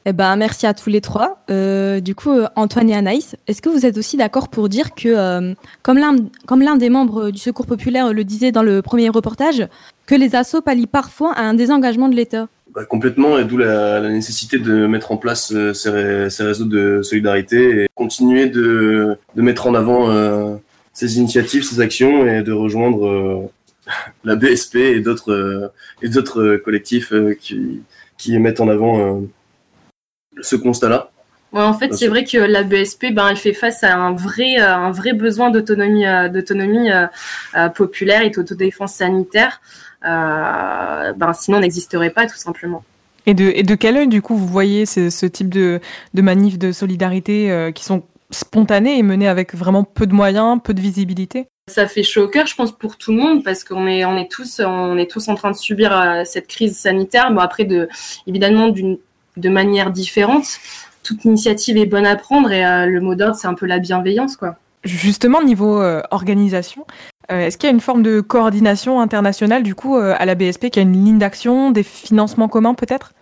[0.05, 1.39] Eh ben, merci à tous les trois.
[1.51, 4.95] Euh, du coup, euh, Antoine et Anaïs, est-ce que vous êtes aussi d'accord pour dire
[4.95, 9.67] que, comme l'un des membres du Secours populaire le disait dans le premier reportage,
[10.05, 12.49] que les assauts pallient parfois à un désengagement de l'État?
[12.75, 16.45] Bah, complètement, et d'où la, la nécessité de mettre en place euh, ces, ré- ces
[16.45, 20.55] réseaux de solidarité et continuer de, de mettre en avant euh,
[20.93, 23.51] ces initiatives, ces actions et de rejoindre euh,
[24.25, 27.83] la BSP et d'autres et d'autres collectifs qui,
[28.19, 29.23] qui mettent en avant
[30.43, 31.11] ce constat-là.
[31.55, 34.57] Ouais, en fait, c'est vrai que la BSP, ben, elle fait face à un vrai,
[34.59, 36.91] un vrai besoin d'autonomie, d'autonomie
[37.75, 39.63] populaire et d'autodéfense sanitaire.
[40.05, 42.85] Euh, ben, sinon, on n'existerait pas, tout simplement.
[43.27, 45.81] Et de, et de quel œil, du coup, vous voyez ce, ce type de,
[46.15, 50.59] de manifs de solidarité euh, qui sont spontanés et menés avec vraiment peu de moyens,
[50.63, 51.49] peu de visibilité?
[51.69, 54.17] Ça fait chaud au cœur, je pense, pour tout le monde, parce qu'on est, on
[54.17, 57.33] est tous, on est tous en train de subir euh, cette crise sanitaire.
[57.33, 57.89] Bon, après, de,
[58.27, 58.99] évidemment, d'une,
[59.37, 60.47] de manière différente.
[61.03, 63.79] Toute initiative est bonne à prendre et euh, le mot d'ordre, c'est un peu la
[63.79, 64.57] bienveillance, quoi.
[64.85, 66.87] Justement, niveau euh, organisation,
[67.33, 70.35] euh, est-ce qu'il y a une forme de coordination internationale, du coup, euh, à la
[70.35, 73.13] BSP, qui a une ligne d'action, des financements communs peut-être?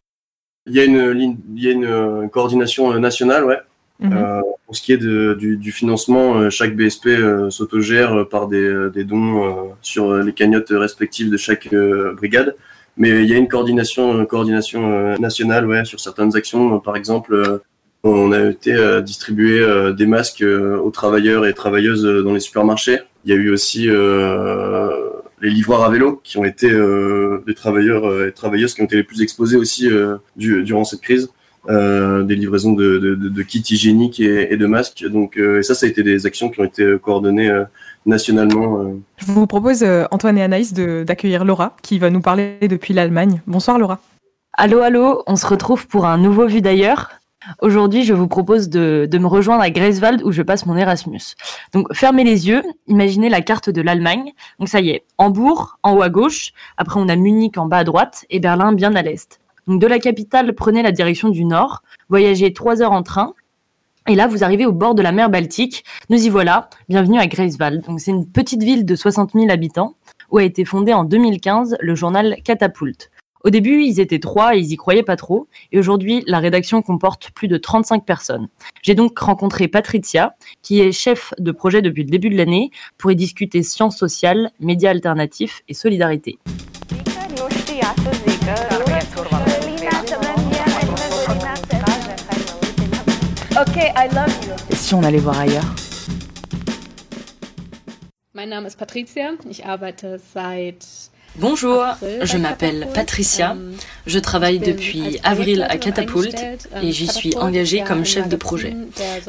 [0.66, 3.59] Il y a une, ligne- il y a une coordination nationale, ouais.
[4.01, 4.42] Mhm.
[4.66, 7.09] Pour ce qui est de- du, du financement, chaque BSP
[7.51, 11.73] s'autogère par des, des dons sur les cagnottes respectives de chaque
[12.16, 12.55] brigade.
[12.99, 16.79] Mais il y a une coordination, coordination nationale ouais, sur certaines actions.
[16.81, 17.61] Par exemple,
[18.09, 22.33] on a été euh, distribuer euh, des masques euh, aux travailleurs et travailleuses euh, dans
[22.33, 22.99] les supermarchés.
[23.25, 24.88] Il y a eu aussi euh,
[25.42, 28.97] les livreurs à vélo qui ont été euh, des travailleurs et travailleuses qui ont été
[28.97, 31.29] les plus exposés aussi euh, du- durant cette crise.
[31.69, 35.05] Euh, des livraisons de, de, de, de kits hygiéniques et, et de masques.
[35.11, 37.64] Donc, euh, et ça, ça a été des actions qui ont été coordonnées euh,
[38.07, 38.83] nationalement.
[38.83, 38.92] euh.
[39.16, 43.42] Je vous propose, euh, Antoine et Anaïs, d'accueillir Laura, qui va nous parler depuis l'Allemagne.
[43.49, 43.99] Bonsoir Laura.
[44.53, 47.11] Allô, allô, on se retrouve pour un nouveau Vue d'ailleurs.
[47.61, 51.21] Aujourd'hui, je vous propose de, me rejoindre à Greifswald où je passe mon Erasmus.
[51.73, 54.33] Donc, fermez les yeux, imaginez la carte de l'Allemagne.
[54.59, 57.79] Donc, ça y est, Hambourg en haut à gauche, après on a Munich en bas
[57.79, 59.41] à droite et Berlin bien à l'est.
[59.67, 63.35] Donc de la capitale, prenez la direction du nord, voyagez trois heures en train,
[64.09, 65.85] et là, vous arrivez au bord de la mer Baltique.
[66.11, 66.71] Nous y voilà.
[66.89, 67.85] Bienvenue à Greifswald.
[67.85, 69.97] Donc, c'est une petite ville de 60 000 habitants
[70.31, 73.11] où a été fondé en 2015 le journal Catapult.
[73.47, 75.47] Au début, ils étaient trois et ils y croyaient pas trop.
[75.71, 78.49] Et aujourd'hui, la rédaction comporte plus de 35 personnes.
[78.83, 83.13] J'ai donc rencontré Patricia, qui est chef de projet depuis le début de l'année, pour
[83.13, 86.41] y discuter sciences sociales, médias alternatifs et solidarité.
[93.61, 94.55] Okay, I love you.
[94.71, 95.73] Et si on allait voir ailleurs?
[98.35, 99.35] Mein Name ist Patricia.
[99.49, 100.05] Ich arbeite
[100.35, 101.85] seit Bonjour,
[102.22, 103.57] je m'appelle Patricia.
[104.07, 106.35] Je travaille depuis avril à Catapult
[106.83, 108.77] et j'y suis engagée comme chef de projet.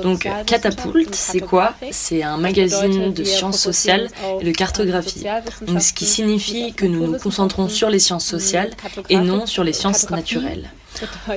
[0.01, 4.07] Donc Catapult, c'est quoi C'est un magazine de sciences sociales
[4.39, 5.25] et de cartographie.
[5.61, 8.71] Donc, ce qui signifie que nous nous concentrons sur les sciences sociales
[9.09, 10.69] et non sur les sciences naturelles.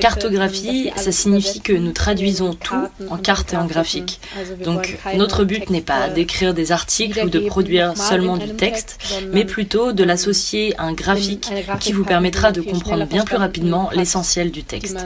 [0.00, 4.20] Cartographie, ça signifie que nous traduisons tout en carte et en graphique.
[4.64, 8.98] Donc notre but n'est pas d'écrire des articles ou de produire seulement du texte,
[9.32, 11.48] mais plutôt de l'associer à un graphique
[11.80, 14.98] qui vous permettra de comprendre bien plus rapidement l'essentiel du texte.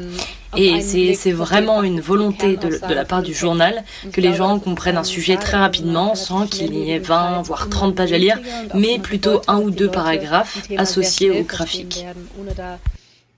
[0.57, 4.97] Et c'est vraiment une volonté de, de, la part du journal que les gens comprennent
[4.97, 8.39] un sujet très rapidement sans qu'il y ait 20 voire 30 pages à lire,
[8.75, 12.05] mais plutôt un ou deux paragraphes associés au graphique.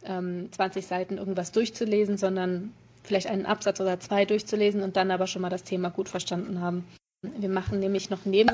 [0.07, 5.43] 20 Seiten irgendwas durchzulesen, sondern vielleicht einen Absatz oder zwei durchzulesen und dann aber schon
[5.43, 6.85] mal das Thema gut verstanden haben.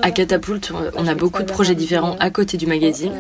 [0.03, 3.13] À Catapult, on a beaucoup de projets différents à côté du magazine.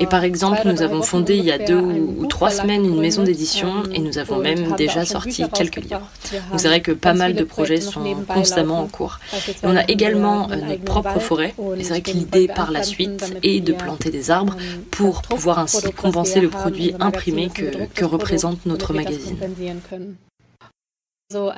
[0.00, 3.22] Et par exemple, nous avons fondé il y a deux ou trois semaines une maison
[3.22, 6.08] d'édition et nous avons même déjà sorti quelques livres.
[6.52, 9.18] Vous verrez que pas mal de projets sont constamment en cours.
[9.62, 11.54] on a également euh, notre propre forêt.
[11.76, 14.56] Et c'est vrai que l'idée par la suite est de planter des arbres
[14.90, 19.36] pour pouvoir ainsi compenser le produit imprimé que, que représente notre magazine.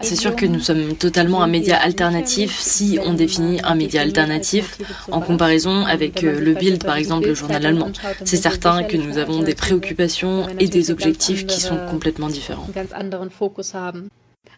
[0.02, 4.76] C'est sûr que nous sommes totalement un média alternatif si on définit un média alternatif
[5.12, 7.92] en comparaison avec euh, le Bild, par exemple, le journal allemand.
[8.24, 12.66] C'est certain que nous avons des préoccupations et des objectifs qui sont complètement différents.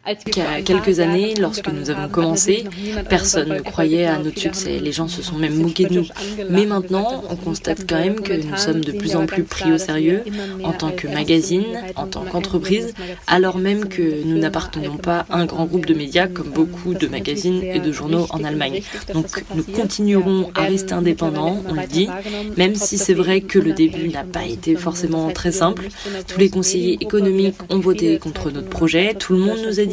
[0.05, 2.65] Il y a quelques années, lorsque nous avons commencé,
[3.09, 4.81] personne ne croyait à notre succès.
[4.81, 6.07] Les gens se sont même moqués de nous.
[6.51, 9.79] Mais maintenant, on constate quand même que nous sommes de plus en plus pris au
[9.79, 10.25] sérieux
[10.65, 12.95] en tant que magazine, en tant qu'entreprise,
[13.29, 17.07] alors même que nous n'appartenons pas à un grand groupe de médias comme beaucoup de
[17.07, 18.83] magazines et de journaux en Allemagne.
[19.15, 22.09] Donc nous continuerons à rester indépendants, on le dit,
[22.57, 25.87] même si c'est vrai que le début n'a pas été forcément très simple.
[26.27, 29.91] Tous les conseillers économiques ont voté contre notre projet, tout le monde nous a dit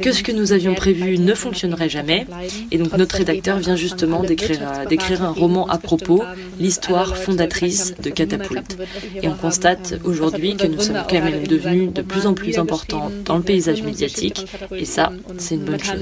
[0.00, 2.26] que ce que nous avions prévu ne fonctionnerait jamais.
[2.70, 6.22] Et donc notre rédacteur vient justement d'écrire euh, un roman à propos,
[6.58, 8.76] l'histoire fondatrice de Catapulte.
[9.22, 13.10] Et on constate aujourd'hui que nous sommes quand même devenus de plus en plus importants
[13.24, 14.46] dans le paysage médiatique.
[14.76, 16.00] Et ça, c'est une bonne chose.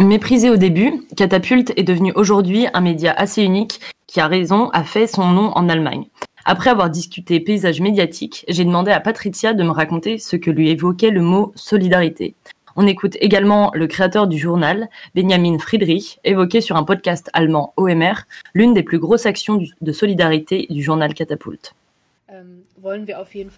[0.00, 4.84] Méprisé au début, Catapulte est devenu aujourd'hui un média assez unique qui a raison a
[4.84, 6.06] fait son nom en Allemagne.
[6.44, 10.70] Après avoir discuté paysage médiatique, j'ai demandé à Patricia de me raconter ce que lui
[10.70, 12.34] évoquait le mot solidarité.
[12.74, 18.22] On écoute également le créateur du journal, Benjamin Friedrich, évoqué sur un podcast allemand OMR,
[18.54, 21.74] l'une des plus grosses actions de solidarité du journal Catapult.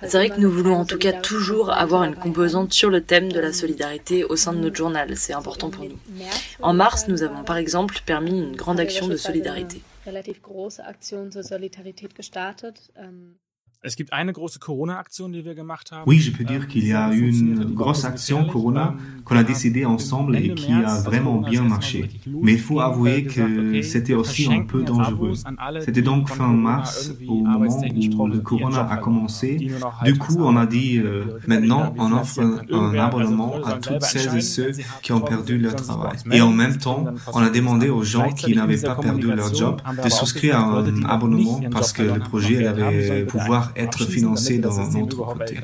[0.03, 3.33] C'est vrai que nous voulons en tout cas toujours avoir une composante sur le thème
[3.33, 5.99] de la solidarité au sein de notre journal, c'est important pour nous.
[6.61, 9.81] En mars, nous avons par exemple permis une grande action de solidarité.
[10.07, 12.93] Relativ große Aktion zur Solidarität gestartet.
[12.97, 13.39] Ähm,
[16.07, 18.95] Oui, je peux dire qu'il y a eu une grosse action Corona
[19.25, 22.09] qu'on a décidé ensemble et qui a vraiment bien marché.
[22.27, 25.35] Mais il faut avouer que c'était aussi un peu dangereux.
[25.81, 27.81] C'était donc fin mars, au moment
[28.17, 29.71] où le Corona a commencé.
[30.05, 34.41] Du coup, on a dit, euh, maintenant, on offre un, abonnement à toutes celles et
[34.41, 36.17] ceux qui ont perdu leur travail.
[36.33, 39.81] Et en même temps, on a demandé aux gens qui n'avaient pas perdu leur job
[40.03, 45.17] de souscrire à un abonnement parce que le projet allait pouvoir être financé dans notre
[45.17, 45.59] côté.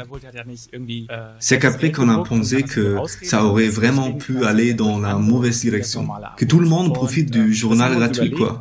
[1.39, 6.07] C'est qu'après qu'on a pensé que ça aurait vraiment pu aller dans la mauvaise direction,
[6.37, 8.61] que tout le monde profite du journal gratuit, quoi,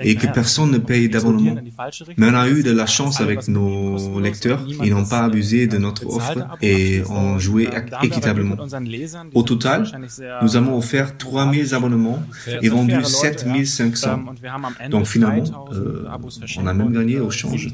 [0.00, 1.56] et que personne ne paye d'abonnement.
[2.16, 5.78] Mais on a eu de la chance avec nos lecteurs, ils n'ont pas abusé de
[5.78, 7.68] notre offre et ont joué
[8.02, 8.56] équitablement.
[9.34, 9.86] Au total,
[10.42, 12.22] nous avons offert 3000 abonnements
[12.62, 14.20] et vendu 7500.
[14.90, 16.06] Donc finalement, euh,
[16.58, 17.68] on a même gagné au change.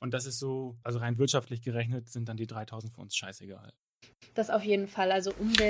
[0.00, 3.72] Und das ist so, also rein wirtschaftlich gerechnet, sind dann die 3000 für uns scheißegal.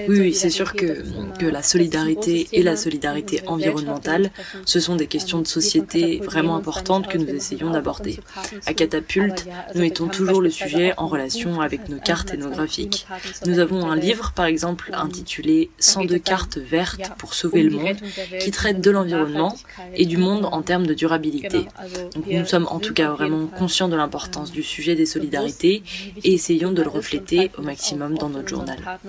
[0.09, 1.03] Oui, oui c'est sûr que,
[1.39, 4.31] que la solidarité et la solidarité environnementale,
[4.65, 8.19] ce sont des questions de société vraiment importantes que nous essayons d'aborder.
[8.67, 13.07] À Catapulte, nous mettons toujours le sujet en relation avec nos cartes et nos graphiques.
[13.47, 17.97] Nous avons un livre, par exemple, intitulé 102 cartes vertes pour sauver le monde,
[18.41, 19.55] qui traite de l'environnement
[19.95, 21.67] et du monde en termes de durabilité.
[22.15, 25.83] Donc nous sommes en tout cas vraiment conscients de l'importance du sujet des solidarités
[26.25, 29.01] et essayons de le refléter au maximum dans notre journal.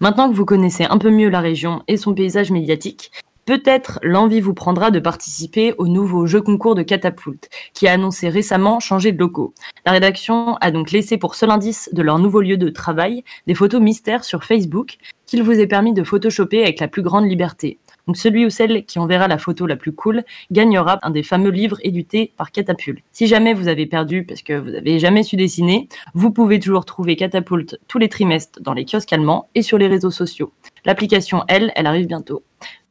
[0.00, 3.10] Maintenant que vous connaissez un peu mieux la région et son paysage médiatique,
[3.46, 8.30] Peut-être l'envie vous prendra de participer au nouveau jeu concours de Catapulte, qui a annoncé
[8.30, 9.52] récemment changer de locaux.
[9.84, 13.54] La rédaction a donc laissé pour seul indice de leur nouveau lieu de travail des
[13.54, 14.96] photos mystères sur Facebook
[15.26, 17.78] qu'il vous est permis de photoshopper avec la plus grande liberté.
[18.06, 21.50] Donc celui ou celle qui enverra la photo la plus cool gagnera un des fameux
[21.50, 23.04] livres édités par Catapulte.
[23.12, 26.84] Si jamais vous avez perdu parce que vous n'avez jamais su dessiner, vous pouvez toujours
[26.84, 30.52] trouver Catapulte tous les trimestres dans les kiosques allemands et sur les réseaux sociaux.
[30.84, 32.42] L'application, elle, elle arrive bientôt.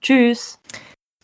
[0.01, 0.59] Tchuss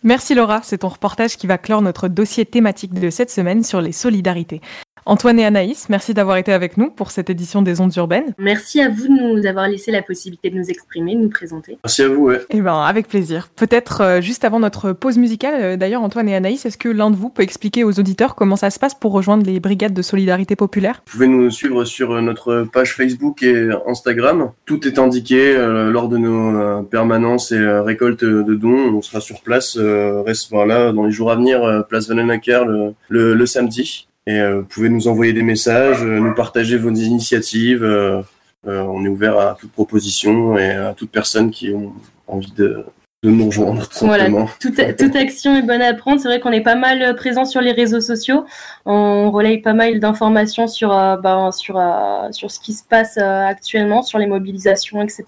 [0.01, 3.81] Merci Laura, c'est ton reportage qui va clore notre dossier thématique de cette semaine sur
[3.81, 4.61] les solidarités.
[5.05, 8.33] Antoine et Anaïs, merci d'avoir été avec nous pour cette édition des Ondes Urbaines.
[8.37, 11.77] Merci à vous de nous avoir laissé la possibilité de nous exprimer, de nous présenter.
[11.83, 12.41] Merci à vous, ouais.
[12.49, 13.49] Eh ben, avec plaisir.
[13.55, 17.11] Peut-être euh, juste avant notre pause musicale, euh, d'ailleurs, Antoine et Anaïs, est-ce que l'un
[17.11, 20.01] de vous peut expliquer aux auditeurs comment ça se passe pour rejoindre les brigades de
[20.01, 21.01] solidarité populaire?
[21.07, 24.51] Vous pouvez nous suivre sur euh, notre page Facebook et Instagram.
[24.65, 28.93] Tout est indiqué lors de nos permanences et récoltes de dons.
[28.95, 33.45] On sera sur place, reste voilà, dans les jours à venir, place le, le, le
[33.45, 34.08] samedi.
[34.29, 37.83] Et euh, vous pouvez nous envoyer des messages, euh, nous partager vos initiatives.
[37.83, 38.21] Euh,
[38.63, 41.93] on est ouvert à toute proposition et à toute personne qui ont
[42.27, 42.85] envie de,
[43.21, 44.29] de nous rejoindre tout voilà,
[44.61, 46.21] toute, toute, action est bonne à prendre.
[46.21, 48.45] C'est vrai qu'on est pas mal euh, présent sur les réseaux sociaux.
[48.85, 53.17] On relaye pas mal d'informations sur, euh, ben, sur, euh, sur ce qui se passe
[53.17, 55.25] actuellement, sur les mobilisations, etc.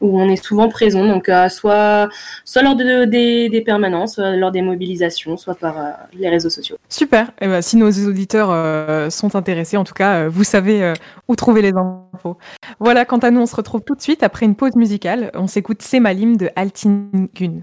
[0.00, 2.08] Où on est souvent présent, donc soit,
[2.44, 5.74] soit lors de, des, des permanences, soit lors des mobilisations, soit par
[6.12, 6.76] les réseaux sociaux.
[6.88, 7.26] Super.
[7.40, 10.94] Et eh ben, si nos auditeurs sont intéressés, en tout cas, vous savez
[11.26, 12.36] où trouver les infos.
[12.78, 15.32] Voilà, quant à nous, on se retrouve tout de suite après une pause musicale.
[15.34, 17.62] On s'écoute Semalim de Altin qu'une.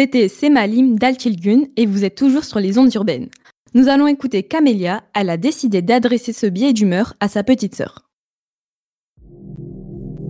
[0.00, 3.28] C'était Semalim Daltilgun et vous êtes toujours sur les ondes urbaines.
[3.74, 8.08] Nous allons écouter Camélia, elle a décidé d'adresser ce biais d'humeur à sa petite sœur.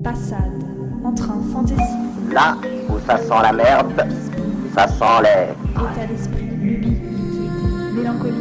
[0.02, 0.64] Passade,
[1.04, 1.82] entrain, fantaisie.
[2.32, 2.56] Là
[2.88, 4.08] où ça sent la merde,
[4.74, 5.54] ça sent l'air.
[5.74, 8.32] État d'esprit, lubie, liquide, mélancolie,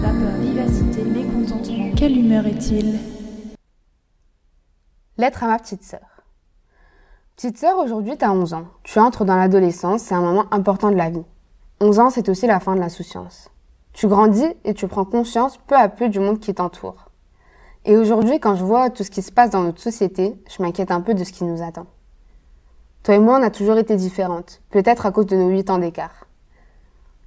[0.00, 1.92] vapeur, vivacité, mécontentement.
[1.98, 2.98] Quelle humeur est-il?
[5.18, 6.11] Lettre à ma petite sœur.
[7.42, 8.66] Petite sœur, aujourd'hui t'as 11 ans.
[8.84, 11.24] Tu entres dans l'adolescence, c'est un moment important de la vie.
[11.80, 13.50] 11 ans, c'est aussi la fin de l'insouciance.
[13.92, 17.10] Tu grandis et tu prends conscience peu à peu du monde qui t'entoure.
[17.84, 20.92] Et aujourd'hui, quand je vois tout ce qui se passe dans notre société, je m'inquiète
[20.92, 21.86] un peu de ce qui nous attend.
[23.02, 25.78] Toi et moi, on a toujours été différentes, peut-être à cause de nos 8 ans
[25.78, 26.28] d'écart.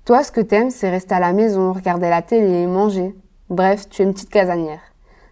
[0.06, 3.14] Toi, ce que t'aimes, c'est rester à la maison, regarder la télé, manger.
[3.50, 4.80] Bref, tu es une petite casanière.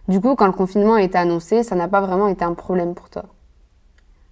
[0.08, 2.94] Du coup, quand le confinement a été annoncé, ça n'a pas vraiment été un problème
[2.94, 3.24] pour toi.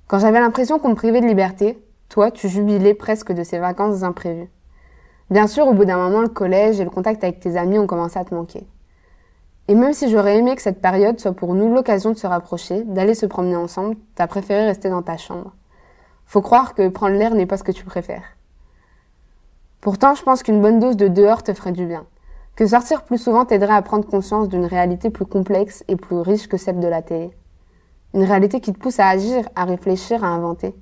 [0.06, 4.02] Quand j'avais l'impression qu'on me privait de liberté, toi, tu jubilais presque de ces vacances
[4.02, 4.50] imprévues.
[5.30, 7.86] Bien sûr, au bout d'un moment, le collège et le contact avec tes amis ont
[7.86, 8.66] commencé à te manquer.
[9.68, 12.84] Et même si j'aurais aimé que cette période soit pour nous l'occasion de se rapprocher,
[12.84, 15.54] d'aller se promener ensemble, t'as préféré rester dans ta chambre.
[16.26, 18.36] Faut croire que prendre l'air n'est pas ce que tu préfères.
[19.80, 22.04] Pourtant, je pense qu'une bonne dose de dehors te ferait du bien.
[22.54, 26.48] Que sortir plus souvent t'aiderait à prendre conscience d'une réalité plus complexe et plus riche
[26.48, 27.30] que celle de la télé.
[28.14, 30.74] Une réalité qui te pousse à agir, à réfléchir, à inventer.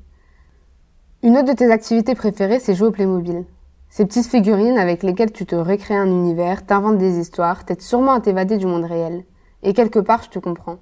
[1.22, 3.44] Une autre de tes activités préférées, c'est jouer au Playmobil.
[3.88, 8.14] Ces petites figurines avec lesquelles tu te recrées un univers, t'inventes des histoires, t'aides sûrement
[8.14, 9.24] à t'évader du monde réel.
[9.62, 10.78] Et quelque part, je te comprends.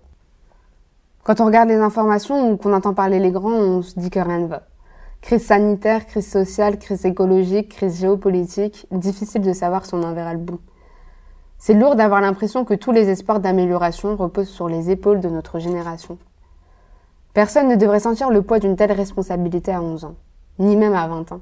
[1.22, 4.18] Quand on regarde les informations ou qu'on entend parler les grands, on se dit que
[4.18, 4.62] rien ne va.
[5.20, 10.32] Crise sanitaire, crise sociale, crise écologique, crise géopolitique, difficile de savoir si on en verra
[10.32, 10.60] le bout.
[11.58, 15.58] C'est lourd d'avoir l'impression que tous les espoirs d'amélioration reposent sur les épaules de notre
[15.58, 16.16] génération.
[17.38, 20.16] Personne ne devrait sentir le poids d'une telle responsabilité à 11 ans,
[20.58, 21.40] ni même à 20 ans.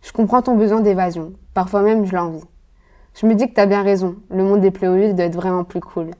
[0.00, 2.46] Je comprends ton besoin d'évasion, parfois même je l'envie.
[3.12, 5.80] Je me dis que t'as bien raison, le monde des Playmobil doit être vraiment plus
[5.80, 6.12] cool.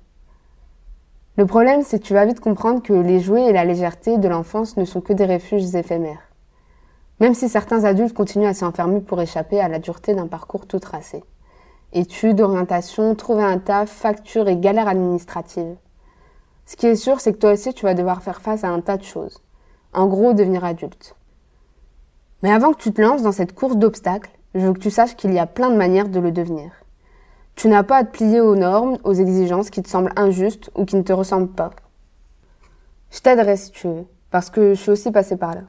[1.39, 4.29] Le problème, c'est que tu vas vite comprendre que les jouets et la légèreté de
[4.29, 6.29] l'enfance ne sont que des refuges éphémères.
[7.19, 10.81] Même si certains adultes continuent à s'enfermer pour échapper à la dureté d'un parcours tout
[10.81, 11.25] tracé.
[11.95, 15.77] Études, orientation, trouver un taf, factures et galères administratives.
[16.69, 18.83] Ce qui est sûr, c'est que toi aussi, tu vas devoir faire face à un
[18.83, 19.43] tas de choses.
[19.95, 21.17] En gros, devenir adulte.
[22.43, 25.17] Mais avant que tu te lances dans cette course d'obstacles, je veux que tu saches
[25.17, 26.71] qu'il y a plein de manières de le devenir.
[27.55, 30.85] Tu n'as pas à te plier aux normes, aux exigences qui te semblent injustes ou
[30.85, 31.71] qui ne te ressemblent pas.
[33.13, 35.63] Je t'aiderai si tu veux, parce que je suis aussi passée par là.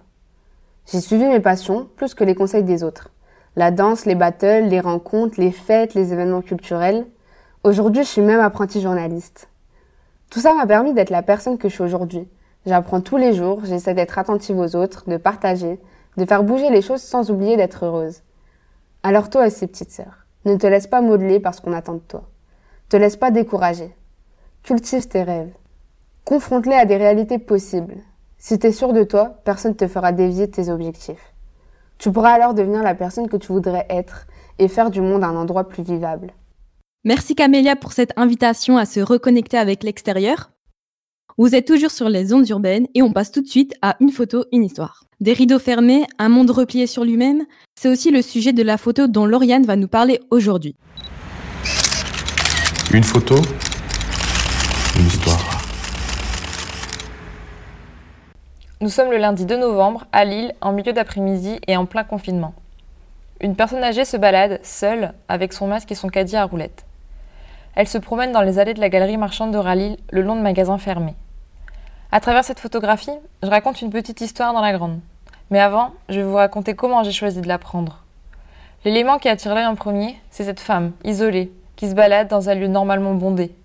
[0.85, 3.09] J'ai suivi mes passions plus que les conseils des autres.
[3.55, 7.07] La danse, les battles, les rencontres, les fêtes, les événements culturels.
[7.63, 9.48] Aujourd'hui, je suis même apprentie journaliste.
[10.29, 12.27] Tout ça m'a permis d'être la personne que je suis aujourd'hui.
[12.65, 15.79] J'apprends tous les jours, j'essaie d'être attentive aux autres, de partager,
[16.17, 18.21] de faire bouger les choses sans oublier d'être heureuse.
[19.01, 22.29] Alors toi aussi, petite sœur, ne te laisse pas modeler parce qu'on attend de toi.
[22.89, 23.95] Te laisse pas décourager.
[24.61, 25.53] Cultive tes rêves.
[26.25, 27.95] Confronte-les à des réalités possibles.
[28.37, 31.33] Si t'es sûr de toi, personne ne te fera dévier de tes objectifs.
[31.97, 34.27] Tu pourras alors devenir la personne que tu voudrais être
[34.59, 36.33] et faire du monde un endroit plus vivable.
[37.05, 40.51] Merci Camélia pour cette invitation à se reconnecter avec l'extérieur.
[41.37, 44.11] Vous êtes toujours sur les ondes urbaines et on passe tout de suite à une
[44.11, 45.05] photo, une histoire.
[45.21, 47.45] Des rideaux fermés, un monde replié sur lui-même,
[47.75, 50.75] c'est aussi le sujet de la photo dont Lauriane va nous parler aujourd'hui.
[52.91, 53.35] Une photo,
[54.97, 55.63] une histoire.
[58.81, 62.53] Nous sommes le lundi 2 novembre à Lille, en milieu d'après-midi et en plein confinement.
[63.39, 66.88] Une personne âgée se balade, seule, avec son masque et son caddie à roulettes.
[67.79, 70.41] Elle se promène dans les allées de la galerie marchande de Ralil, le long de
[70.41, 71.15] magasins fermés.
[72.11, 74.99] À travers cette photographie, je raconte une petite histoire dans la grande.
[75.49, 78.03] Mais avant, je vais vous raconter comment j'ai choisi de la prendre.
[78.83, 82.55] L'élément qui attire l'œil en premier, c'est cette femme, isolée, qui se balade dans un
[82.55, 83.55] lieu normalement bondé.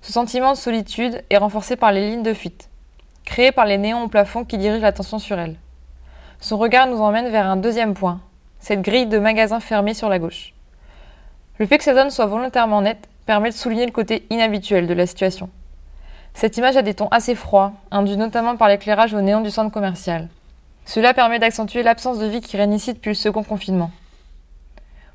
[0.00, 2.70] Ce sentiment de solitude est renforcé par les lignes de fuite,
[3.26, 5.56] créées par les néons au plafond qui dirigent l'attention sur elle.
[6.40, 8.22] Son regard nous emmène vers un deuxième point,
[8.58, 10.54] cette grille de magasins fermés sur la gauche.
[11.58, 14.94] Le fait que cette zone soit volontairement nette permet de souligner le côté inhabituel de
[14.94, 15.48] la situation.
[16.34, 19.72] Cette image a des tons assez froids, induits notamment par l'éclairage au néon du centre
[19.72, 20.28] commercial.
[20.84, 23.90] Cela permet d'accentuer l'absence de vie qui règne ici depuis le second confinement.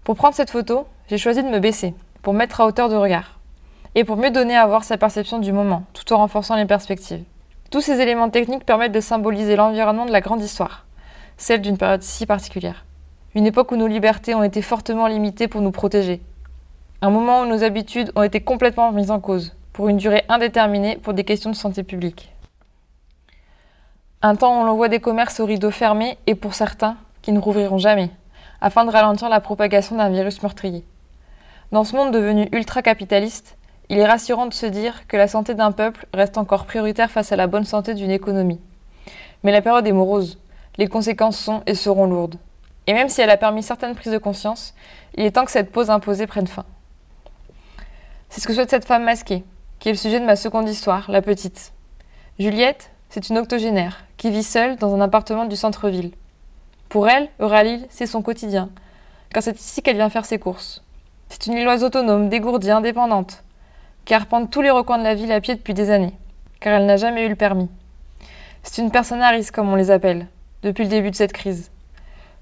[0.04, 3.40] Pour prendre cette photo, j'ai choisi de me baisser, pour mettre à hauteur de regard,
[3.96, 7.24] et pour mieux donner à voir sa perception du moment, tout en renforçant les perspectives.
[7.70, 10.86] Tous ces éléments techniques permettent de symboliser l'environnement de la grande histoire,
[11.38, 12.86] celle d'une période si particulière.
[13.36, 16.22] Une époque où nos libertés ont été fortement limitées pour nous protéger,
[17.02, 20.98] un moment où nos habitudes ont été complètement mises en cause, pour une durée indéterminée
[20.98, 22.34] pour des questions de santé publique.
[24.22, 27.40] Un temps où l'on voit des commerces aux rideaux fermés et pour certains qui ne
[27.40, 28.12] rouvriront jamais.
[28.62, 30.84] afin de ralentir la propagation d'un virus meurtrier.
[31.72, 35.72] Dans ce monde devenu ultra-capitaliste, il est rassurant de se dire que la santé d'un
[35.72, 38.60] peuple reste encore prioritaire face à la bonne santé d'une économie.
[39.44, 40.40] Mais la période est morose,
[40.78, 42.36] les conséquences sont et seront lourdes.
[42.86, 44.74] Et même si elle a permis certaines prises de conscience,
[45.16, 46.66] il est temps que cette pause imposée prenne fin.
[48.30, 49.44] C'est ce que souhaite cette femme masquée,
[49.80, 51.74] qui est le sujet de ma seconde histoire, la petite.
[52.38, 56.12] Juliette, c'est une octogénaire, qui vit seule dans un appartement du centre-ville.
[56.90, 58.70] Pour elle, Euralil, c'est son quotidien,
[59.34, 60.84] car c'est ici qu'elle vient faire ses courses.
[61.30, 63.44] C'est une Lilloise autonome, dégourdie, indépendante,
[64.06, 66.14] qui arpente tous les recoins de la ville à pied depuis des années,
[66.60, 67.70] car elle n'a jamais eu le permis.
[68.62, 70.28] C'est une personne à risque, comme on les appelle,
[70.62, 71.72] depuis le début de cette crise.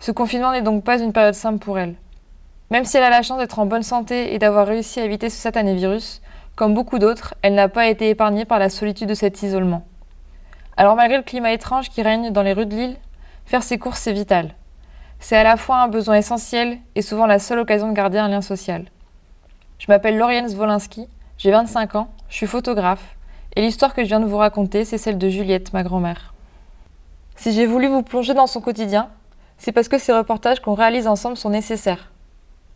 [0.01, 1.95] Ce confinement n'est donc pas une période simple pour elle.
[2.69, 5.29] Même si elle a la chance d'être en bonne santé et d'avoir réussi à éviter
[5.29, 6.21] ce satané virus,
[6.55, 9.85] comme beaucoup d'autres, elle n'a pas été épargnée par la solitude de cet isolement.
[10.75, 12.97] Alors malgré le climat étrange qui règne dans les rues de Lille,
[13.45, 14.53] faire ses courses c'est vital.
[15.19, 18.27] C'est à la fois un besoin essentiel et souvent la seule occasion de garder un
[18.27, 18.85] lien social.
[19.79, 21.07] Je m'appelle Lauriane Zwolinski,
[21.37, 23.15] j'ai 25 ans, je suis photographe,
[23.55, 26.33] et l'histoire que je viens de vous raconter, c'est celle de Juliette, ma grand-mère.
[27.35, 29.09] Si j'ai voulu vous plonger dans son quotidien,
[29.57, 32.11] c'est parce que ces reportages qu'on réalise ensemble sont nécessaires.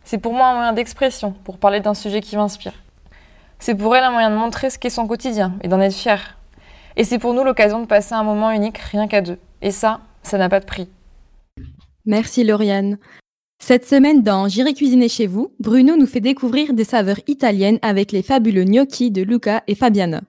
[0.04, 2.74] C'est pour moi un moyen d'expression, pour parler d'un sujet qui m'inspire.
[3.58, 6.36] C'est pour elle un moyen de montrer ce qu'est son quotidien et d'en être fière.
[6.96, 9.38] Et c'est pour nous l'occasion de passer un moment unique rien qu'à deux.
[9.62, 10.88] Et ça, ça n'a pas de prix.
[12.04, 12.98] Merci Lauriane.
[13.62, 18.10] Cette semaine dans J'irai cuisiner chez vous, Bruno nous fait découvrir des saveurs italiennes avec
[18.10, 20.20] les fabuleux gnocchi de Luca et Fabiana.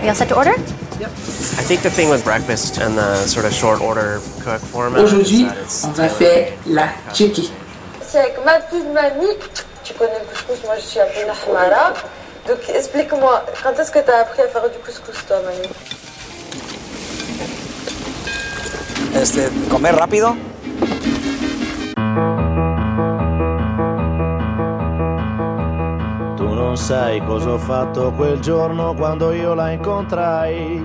[0.00, 0.54] We all set to order?
[0.98, 5.00] I think the thing with breakfast and the sort of short order cook format.
[5.00, 5.46] Aujourd'hui,
[5.84, 7.52] on va faire la gnocchi.
[8.00, 9.36] C'est avec ma petite mamie.
[9.84, 11.92] Tu connais le couscous, moi je suis un peu nahmara.
[12.48, 15.68] Donc explique-moi, quand est-ce que tu as appris à faire du couscous toi, mamie?
[19.14, 20.34] Este, comer rápido.
[26.66, 30.82] Non sai cosa ho fatto quel giorno quando io la incontrai.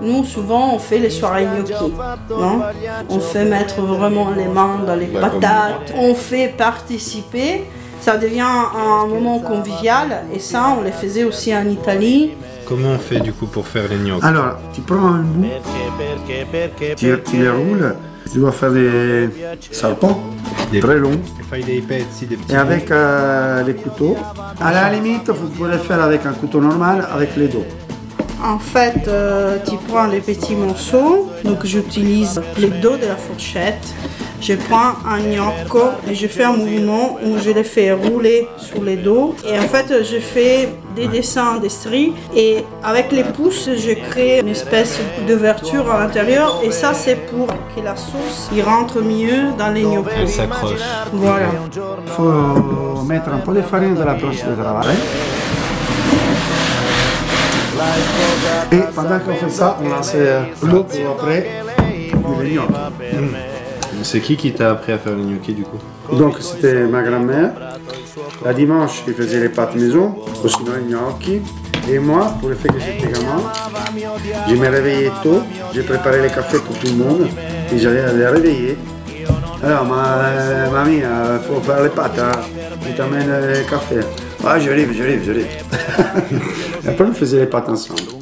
[0.00, 1.92] Nous, souvent, on fait les soirées gnocchi.
[2.28, 2.60] Non?
[3.08, 5.94] on fait mettre vraiment les mains dans les patates.
[5.96, 7.64] On fait participer.
[8.00, 10.24] Ça devient un moment convivial.
[10.34, 12.32] Et ça, on les faisait aussi en Italie.
[12.66, 15.46] Comment on fait du coup pour faire les gnocchi Alors, tu prends un bout,
[16.96, 17.94] tu, tu les roules,
[18.30, 19.28] tu dois faire des
[19.70, 20.20] serpents
[20.80, 21.20] très longs.
[22.48, 24.16] Et avec euh, les couteaux.
[24.60, 27.64] À la limite, vous pouvez le faire avec un couteau normal, avec les dos.
[28.42, 31.30] En fait, euh, tu prends les petits morceaux.
[31.44, 33.94] Donc, j'utilise les dos de la fourchette.
[34.40, 38.82] Je prends un gnocco et je fais un mouvement où je les fais rouler sur
[38.82, 39.36] les dos.
[39.46, 42.12] Et en fait, je fais des dessins, des stries.
[42.34, 46.60] Et avec les pouces, je crée une espèce d'ouverture à l'intérieur.
[46.62, 50.14] Et ça, c'est pour que la sauce y rentre mieux dans les gnocchis.
[50.20, 50.80] Elle s'accroche.
[51.12, 51.46] Voilà.
[52.04, 54.96] Il faut mettre un peu de farine dans la planche de travail.
[58.70, 60.14] Et pendant qu'on fait ça, on lance
[60.62, 61.48] l'eau pour après
[62.42, 63.51] les gnocchi.
[64.02, 65.78] C'est qui qui t'a appris à faire les gnocchi du coup
[66.16, 67.52] Donc c'était ma grand-mère.
[68.44, 71.40] La dimanche, je faisais les pâtes maison, ou sinon les gnocchi.
[71.90, 73.42] Et moi, pour le fait que j'étais gamin,
[74.48, 75.42] je me réveillais tôt,
[75.74, 77.28] j'ai préparé les cafés pour tout le monde
[77.72, 78.78] et j'allais les réveiller.
[79.62, 82.40] Alors, ma, mamie, il faut faire les pâtes, hein.
[82.86, 84.00] je t'amène le café.
[84.44, 85.32] Ah, livre, je livre.
[86.84, 88.21] et après, on faisait les pâtes ensemble.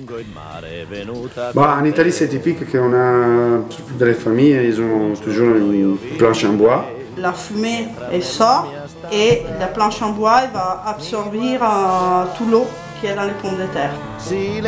[1.54, 3.58] Bon, en Italie, c'est typique qu'on a,
[3.98, 6.84] dans les familles, ils ont toujours une planche en bois.
[7.16, 8.72] La fumée, elle sort
[9.12, 12.66] et la planche en bois elle va absorber euh, tout l'eau
[13.00, 13.90] qui est dans les pommes de terre.
[14.30, 14.60] Et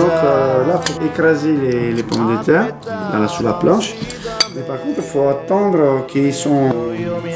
[0.00, 2.68] donc euh, là, il faut écraser les, les pommes de terre
[3.12, 3.94] dans la- sur la planche.
[4.54, 6.70] Mais par contre, il faut attendre qu'ils sont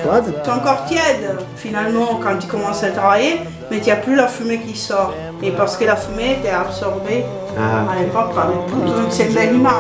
[0.03, 0.33] froides.
[0.45, 3.41] C'est encore tiède finalement quand tu commences à travailler,
[3.71, 5.13] mais il n'y a plus la fumée qui sort.
[5.43, 7.25] Et parce que la fumée était absorbée.
[7.59, 8.31] À l'époque
[9.11, 9.73] c'est une belle image.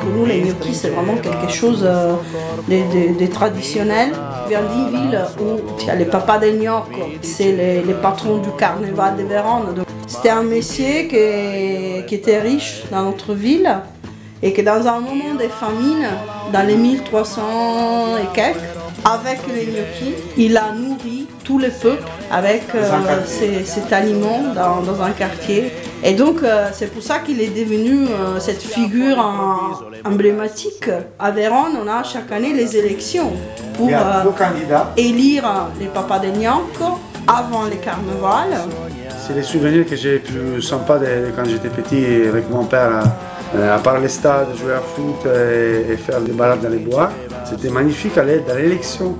[0.00, 4.12] Pour nous, les gnocchis, c'est vraiment quelque chose de, de- de traditionnel.
[4.48, 8.50] Vers d'une ville où il y a les papas del gnocco, c'est les, patrons du
[8.58, 9.84] carnaval de Vérone.
[10.06, 13.70] C'était un métier qui, qui était riche dans notre ville
[14.42, 16.08] et que dans un moment de famine,
[16.52, 17.42] dans les 1300
[18.22, 18.56] et quelques,
[19.04, 22.80] avec les gnocchis, il a nourri tous les peuples avec euh,
[23.26, 25.72] ces- cet aliment dans, dans un quartier.
[26.02, 29.18] Et donc, euh, c'est pour ça qu'il est devenu euh, cette figure
[30.04, 30.88] emblématique.
[31.18, 33.32] À Vérone, on a chaque année les élections
[33.76, 33.88] pour
[34.96, 35.44] élire
[35.78, 38.48] les papas de gnocco avant le carnaval.
[39.26, 43.02] c'est les souvenirs que j'ai plus sympas de, quand j'étais petit avec mon père.
[43.54, 47.10] Euh, à part les stades, jouer à foot et, faire des balades dans les bois.
[47.44, 49.16] C'était magnifique aller dans l'élection.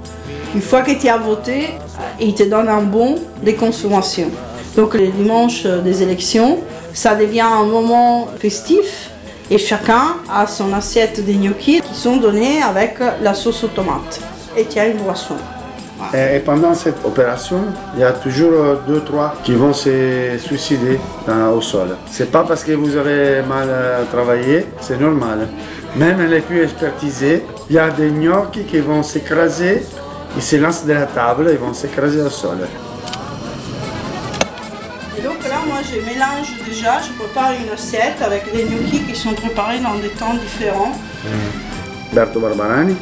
[0.54, 1.70] Une fois que tu as voté,
[2.20, 4.30] ils te donnent un bon de consommation.
[4.76, 6.58] Donc le dimanche des élections,
[6.92, 9.10] ça devient un moment festif
[9.50, 14.20] et chacun a son assiette de gnocchis qui sont donnés avec la sauce aux tomates.
[14.56, 15.34] Et tu as une boisson.
[16.14, 17.60] Et, et pendant cette opération,
[17.94, 21.96] il y a toujours euh, deux, trois qui vont se suicider dans- au sol.
[22.10, 25.48] C'est pas parce que vous avez mal euh, travaillé, c'est normal.
[25.96, 29.82] Même les plus expertisés, il y a des gnocchis qui vont s'écraser,
[30.36, 32.58] ils se lancent de la table, ils vont s'écraser au sol.
[35.18, 39.14] Et donc là, moi, je mélange déjà, je prépare une assiette avec des gnocchis qui
[39.16, 40.92] sont préparés dans des temps différents.
[42.12, 42.96] Berto Barbarani,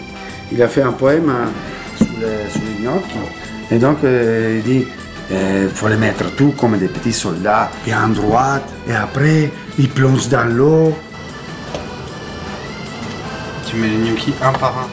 [0.53, 1.47] il a fait un poème euh,
[2.19, 3.19] sur les, sur les gnocchis.
[3.71, 4.87] Et donc, euh, il dit
[5.31, 9.89] il faut les mettre tous comme des petits soldats, et en droite, et après, ils
[9.91, 10.97] plongent dans l'eau.
[13.69, 14.89] Tu mets les gnocchis un par un.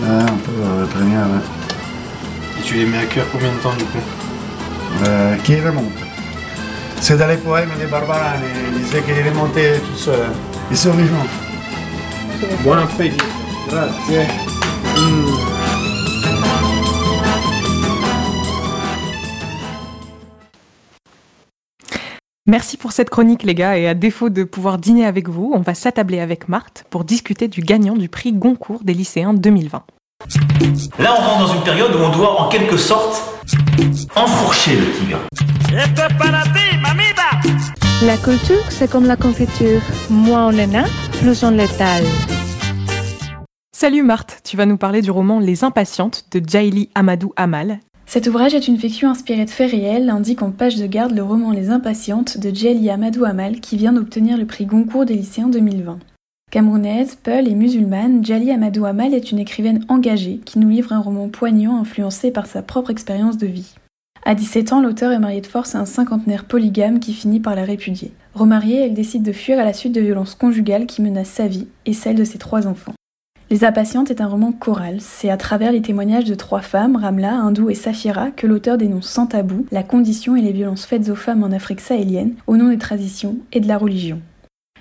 [0.00, 2.58] Ouais, un peu euh, la première, ouais.
[2.58, 3.98] Et tu les mets à cuire combien de temps du coup?
[5.06, 5.92] Euh, qui remonte?
[7.00, 10.30] C'est dans les poèmes de Barbarani, il disait qu'il remontait tout seul.
[10.70, 11.26] Ils sont vivants.
[12.62, 13.24] Buon appetito.
[13.68, 14.26] Grazie.
[22.48, 25.60] Merci pour cette chronique, les gars, et à défaut de pouvoir dîner avec vous, on
[25.60, 29.84] va s'attabler avec Marthe pour discuter du gagnant du prix Goncourt des lycéens 2020.
[30.98, 33.22] Là, on rentre dans une période où on doit, en quelque sorte,
[34.16, 35.20] enfourcher le tigre.
[38.02, 39.80] La culture, c'est comme la confiture.
[40.10, 40.84] Moins on en a,
[41.20, 42.02] plus on l'étale.
[43.70, 47.78] Salut Marthe, tu vas nous parler du roman Les Impatientes de Jaili Amadou Amal.
[48.06, 51.22] Cet ouvrage est une fiction inspirée de faits réels, indique en page de garde le
[51.22, 55.48] roman Les Impatientes de Djeli Amadou Amal qui vient d'obtenir le prix Goncourt des lycéens
[55.48, 55.98] 2020.
[56.50, 61.00] Camerounaise, peul et musulmane, Djali Amadou Amal est une écrivaine engagée qui nous livre un
[61.00, 63.74] roman poignant influencé par sa propre expérience de vie.
[64.24, 67.56] À 17 ans, l'auteur est marié de force à un cinquantenaire polygame qui finit par
[67.56, 68.12] la répudier.
[68.34, 71.68] Remariée, elle décide de fuir à la suite de violences conjugales qui menacent sa vie
[71.86, 72.92] et celle de ses trois enfants.
[73.52, 74.96] Les Impatientes est un roman choral.
[75.00, 79.06] C'est à travers les témoignages de trois femmes, Ramla, Hindou et Safira, que l'auteur dénonce
[79.06, 82.70] sans tabou la condition et les violences faites aux femmes en Afrique sahélienne au nom
[82.70, 84.22] des traditions et de la religion.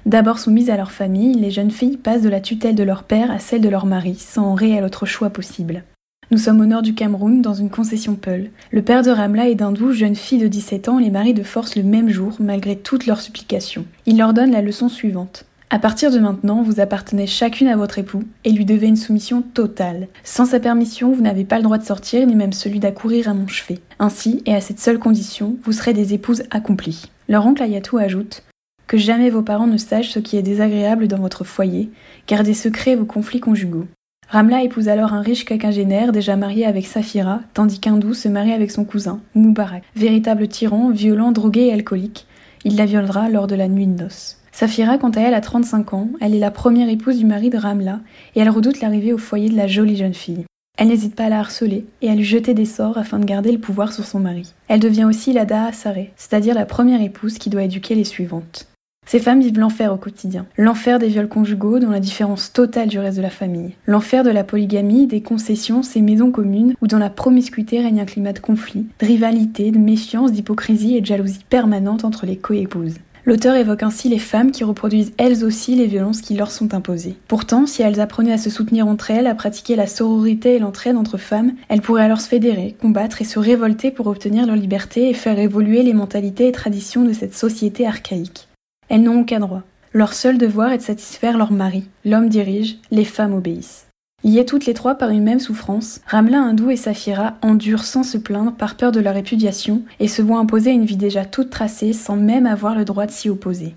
[0.06, 3.30] D'abord soumises à leur famille, les jeunes filles passent de la tutelle de leur père
[3.30, 5.84] à celle de leur mari, sans réel autre choix possible.
[6.32, 8.52] Nous sommes au nord du Cameroun, dans une concession Peul.
[8.72, 11.76] Le père de Ramla et d'Hindou, jeune fille de 17 ans, les marie de force
[11.76, 13.84] le même jour, malgré toutes leurs supplications.
[14.06, 15.44] Il leur donne la leçon suivante.
[15.74, 19.42] À partir de maintenant, vous appartenez chacune à votre époux et lui devez une soumission
[19.42, 20.10] totale.
[20.22, 23.34] Sans sa permission, vous n'avez pas le droit de sortir ni même celui d'accourir à
[23.34, 23.80] mon chevet.
[23.98, 27.06] Ainsi, et à cette seule condition, vous serez des épouses accomplies.
[27.30, 28.44] Leur oncle Ayatou ajoute
[28.86, 31.90] que jamais vos parents ne sachent ce qui est désagréable dans votre foyer,
[32.28, 33.88] gardez secret vos conflits conjugaux.
[34.28, 38.72] Ramla épouse alors un riche quinquagénaire déjà marié avec Safira, tandis qu'Hindou se marie avec
[38.72, 39.84] son cousin, Moubarak.
[39.96, 42.28] Véritable tyran, violent, drogué et alcoolique,
[42.66, 44.41] il la violera lors de la nuit de noces.
[44.52, 47.58] Safira, quant à elle, a 35 ans, elle est la première épouse du mari de
[47.58, 48.00] Ramla,
[48.36, 50.46] et elle redoute l'arrivée au foyer de la jolie jeune fille.
[50.78, 53.52] Elle n'hésite pas à la harceler et à lui jeter des sorts afin de garder
[53.52, 54.54] le pouvoir sur son mari.
[54.68, 58.68] Elle devient aussi la Daha c'est-à-dire la première épouse qui doit éduquer les suivantes.
[59.08, 60.46] Ces femmes vivent l'enfer au quotidien.
[60.58, 63.76] L'enfer des viols conjugaux dans la différence totale du reste de la famille.
[63.86, 68.06] L'enfer de la polygamie, des concessions, ces maisons communes où dans la promiscuité règne un
[68.06, 72.96] climat de conflit, de rivalité, de méfiance, d'hypocrisie et de jalousie permanente entre les coépouses.
[73.26, 77.16] L'auteur évoque ainsi les femmes qui reproduisent elles aussi les violences qui leur sont imposées.
[77.28, 80.98] Pourtant, si elles apprenaient à se soutenir entre elles, à pratiquer la sororité et l'entraide
[80.98, 85.10] entre femmes, elles pourraient alors se fédérer, combattre et se révolter pour obtenir leur liberté
[85.10, 88.48] et faire évoluer les mentalités et traditions de cette société archaïque.
[88.90, 89.62] Elles n'ont aucun droit.
[89.94, 91.84] Leur seul devoir est de satisfaire leur mari.
[92.06, 93.91] L'homme dirige, les femmes obéissent.
[94.24, 98.20] Liées toutes les trois par une même souffrance, Ramla, Hindou et Safira endurent sans se
[98.20, 101.94] plaindre par peur de leur répudiation et se voient imposer une vie déjà toute tracée
[101.94, 103.74] sans même avoir le droit de s'y opposer.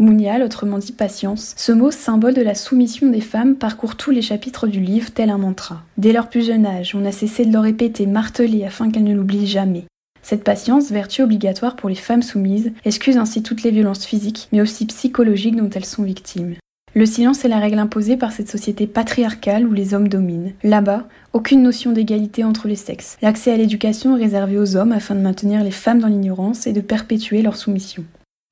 [0.00, 4.22] Mounial, autrement dit patience, ce mot symbole de la soumission des femmes parcourt tous les
[4.22, 5.82] chapitres du livre tel un mantra.
[5.96, 9.14] Dès leur plus jeune âge, on a cessé de leur répéter, marteler afin qu'elles ne
[9.14, 9.84] l'oublient jamais.
[10.22, 14.60] Cette patience, vertu obligatoire pour les femmes soumises, excuse ainsi toutes les violences physiques, mais
[14.60, 16.54] aussi psychologiques dont elles sont victimes.
[16.98, 20.54] Le silence est la règle imposée par cette société patriarcale où les hommes dominent.
[20.64, 23.18] Là-bas, aucune notion d'égalité entre les sexes.
[23.22, 26.72] L'accès à l'éducation est réservé aux hommes afin de maintenir les femmes dans l'ignorance et
[26.72, 28.02] de perpétuer leur soumission.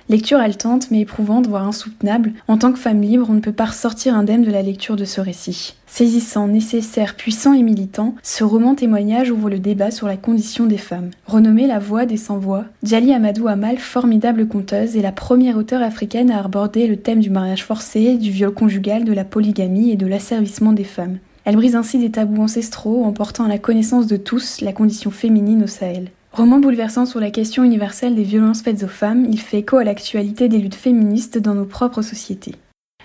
[0.08, 3.64] Lecture haletante mais éprouvante, voire insoutenable, en tant que femme libre, on ne peut pas
[3.64, 5.74] ressortir indemne de la lecture de ce récit.
[5.88, 10.78] Saisissant, nécessaire, puissant et militant, ce roman témoignage ouvre le débat sur la condition des
[10.78, 11.10] femmes.
[11.26, 16.30] Renommée la voix des sans-voix, Djali Amadou Amal, formidable conteuse, est la première auteure africaine
[16.30, 20.06] à aborder le thème du mariage forcé, du viol conjugal, de la polygamie et de
[20.06, 21.18] l'asservissement des femmes.
[21.44, 25.10] Elle brise ainsi des tabous ancestraux en portant à la connaissance de tous la condition
[25.10, 26.10] féminine au Sahel.
[26.36, 29.84] Roman bouleversant sur la question universelle des violences faites aux femmes, il fait écho à
[29.84, 32.54] l'actualité des luttes féministes dans nos propres sociétés.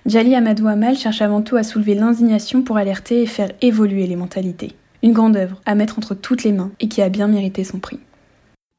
[0.06, 4.18] Djali Amadou Amal cherche avant tout à soulever l'indignation pour alerter et faire évoluer les
[4.18, 4.74] mentalités.
[5.02, 7.80] Une grande œuvre à mettre entre toutes les mains et qui a bien mérité son
[7.80, 8.00] prix.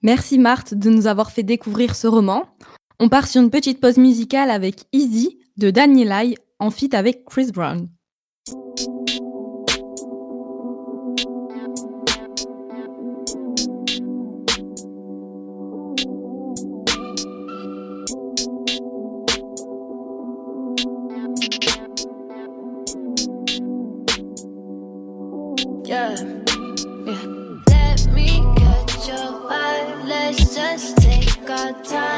[0.03, 2.44] Merci Marthe de nous avoir fait découvrir ce roman.
[3.00, 7.24] On part sur une petite pause musicale avec Easy de Daniel Lai en feat avec
[7.24, 7.88] Chris Brown.
[31.75, 32.12] time.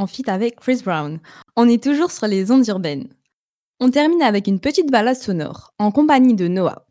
[0.00, 1.18] En feat avec Chris Brown.
[1.56, 3.08] On est toujours sur les ondes urbaines.
[3.80, 6.84] On termine avec une petite balade sonore en compagnie de Noah.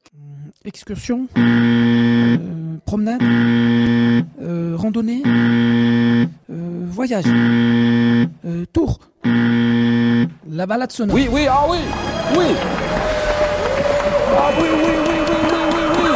[0.65, 2.37] Excursion euh,
[2.85, 3.21] Promenade
[4.41, 6.25] euh, Randonnée euh,
[6.89, 11.15] Voyage euh, Tour La balade sonore.
[11.15, 11.77] Oui, oui, ah oui
[12.37, 12.45] Oui
[14.37, 16.09] Ah oui, oui, oui, oui, oui, oui, oui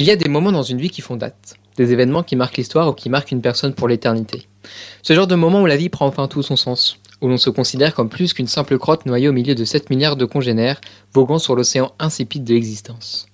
[0.00, 2.58] Il y a des moments dans une vie qui font date, des événements qui marquent
[2.58, 4.46] l'histoire ou qui marquent une personne pour l'éternité.
[5.02, 7.50] Ce genre de moment où la vie prend enfin tout son sens, où l'on se
[7.50, 10.80] considère comme plus qu'une simple crotte noyée au milieu de 7 milliards de congénères
[11.12, 13.26] voguant sur l'océan insipide de l'existence.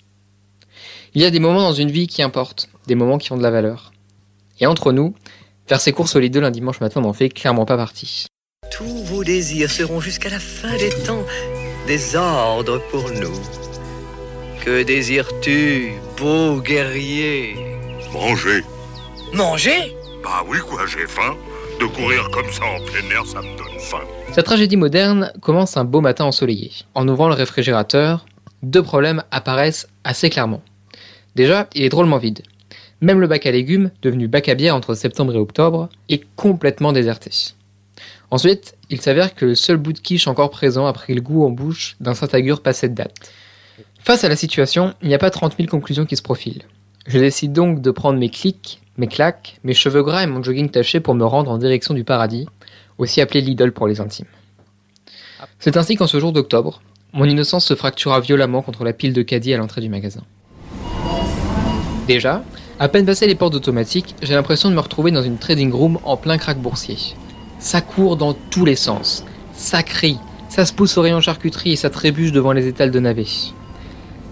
[1.13, 3.43] Il y a des moments dans une vie qui importent, des moments qui ont de
[3.43, 3.93] la valeur.
[4.59, 5.13] Et entre nous,
[5.67, 8.25] faire ces courses au Lidl un dimanche matin n'en fait clairement pas partie.
[8.71, 11.25] Tous vos désirs seront jusqu'à la fin des temps
[11.85, 13.64] des ordres pour nous.
[14.65, 17.55] Que désires-tu, beau guerrier?
[18.11, 18.63] Manger.
[19.31, 19.95] Manger?
[20.23, 21.35] Bah oui, quoi, j'ai faim.
[21.79, 24.01] De courir comme ça en plein air, ça me donne faim.
[24.33, 26.71] Sa tragédie moderne commence un beau matin ensoleillé.
[26.95, 28.25] En ouvrant le réfrigérateur,
[28.63, 30.63] deux problèmes apparaissent assez clairement.
[31.35, 32.41] Déjà, il est drôlement vide.
[33.01, 36.91] Même le bac à légumes, devenu bac à bière entre septembre et octobre, est complètement
[36.91, 37.29] déserté.
[38.31, 41.45] Ensuite, il s'avère que le seul bout de quiche encore présent a pris le goût
[41.45, 43.31] en bouche d'un Saint-Agur passé de date.
[44.05, 46.61] Face à la situation, il n'y a pas 30 000 conclusions qui se profilent.
[47.07, 50.69] Je décide donc de prendre mes clics, mes claques, mes cheveux gras et mon jogging
[50.69, 52.45] taché pour me rendre en direction du paradis,
[52.99, 54.27] aussi appelé Lidl pour les intimes.
[55.57, 56.83] C'est ainsi qu'en ce jour d'octobre,
[57.13, 60.21] mon innocence se fractura violemment contre la pile de caddies à l'entrée du magasin.
[62.07, 62.43] Déjà,
[62.77, 65.97] à peine passé les portes automatiques, j'ai l'impression de me retrouver dans une trading room
[66.03, 66.97] en plein crack boursier.
[67.57, 71.75] Ça court dans tous les sens, ça crie, ça se pousse au rayon charcuterie et
[71.75, 73.25] ça trébuche devant les étals de navets.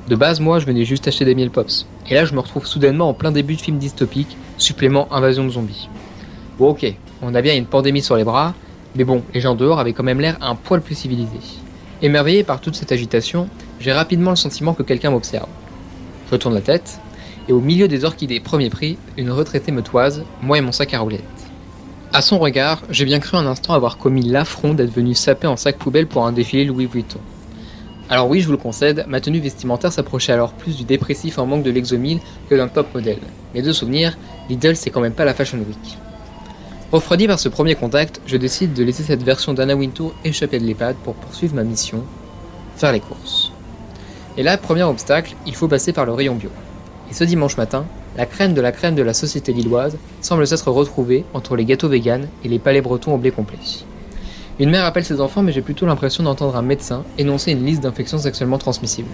[0.08, 1.86] De base, moi, je venais juste acheter des miel pops.
[2.10, 5.49] Et là, je me retrouve soudainement en plein début de film dystopique, supplément invasion de
[5.49, 5.88] zombies.
[6.60, 6.86] Bon, ok,
[7.22, 8.54] on a bien une pandémie sur les bras,
[8.95, 11.39] mais bon, les gens dehors avaient quand même l'air un poil plus civilisés.
[12.01, 13.47] Émerveillé par toute cette agitation,
[13.80, 15.47] j'ai rapidement le sentiment que quelqu'un m'observe.
[16.30, 16.99] Je tourne la tête,
[17.47, 20.93] et au milieu des orchidées premier prix, une retraitée me toise, moi et mon sac
[20.93, 21.24] à roulettes.
[22.12, 25.58] À son regard, j'ai bien cru un instant avoir commis l'affront d'être venu saper en
[25.58, 27.20] sac poubelle pour un défilé Louis Vuitton.
[28.14, 31.47] Alors oui, je vous le concède, ma tenue vestimentaire s'approchait alors plus du dépressif en
[31.47, 33.18] manque de l'exomile que d'un top modèle.
[33.55, 34.16] Mais de souvenir,
[34.51, 35.97] Lidl c'est quand même pas la Fashion Week.
[36.91, 40.64] Refroidi par ce premier contact, je décide de laisser cette version d'Anna Wintour échapper de
[40.64, 42.03] l'EHPAD pour poursuivre ma mission,
[42.76, 43.51] faire les courses.
[44.38, 46.51] Et là, premier obstacle, il faut passer par le rayon bio.
[47.09, 47.84] Et ce dimanche matin,
[48.16, 51.89] la crème de la crème de la société lilloise semble s'être retrouvée entre les gâteaux
[51.89, 53.57] véganes et les palais bretons au blé complet.
[54.60, 57.82] Une mère appelle ses enfants, mais j'ai plutôt l'impression d'entendre un médecin énoncer une liste
[57.82, 59.10] d'infections sexuellement transmissibles.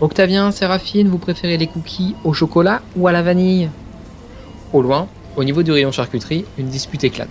[0.00, 3.70] Octavien, Séraphine, vous préférez les cookies au chocolat ou à la vanille?
[4.72, 5.06] Au loin,
[5.36, 7.28] au niveau du rayon charcuterie, une dispute éclate.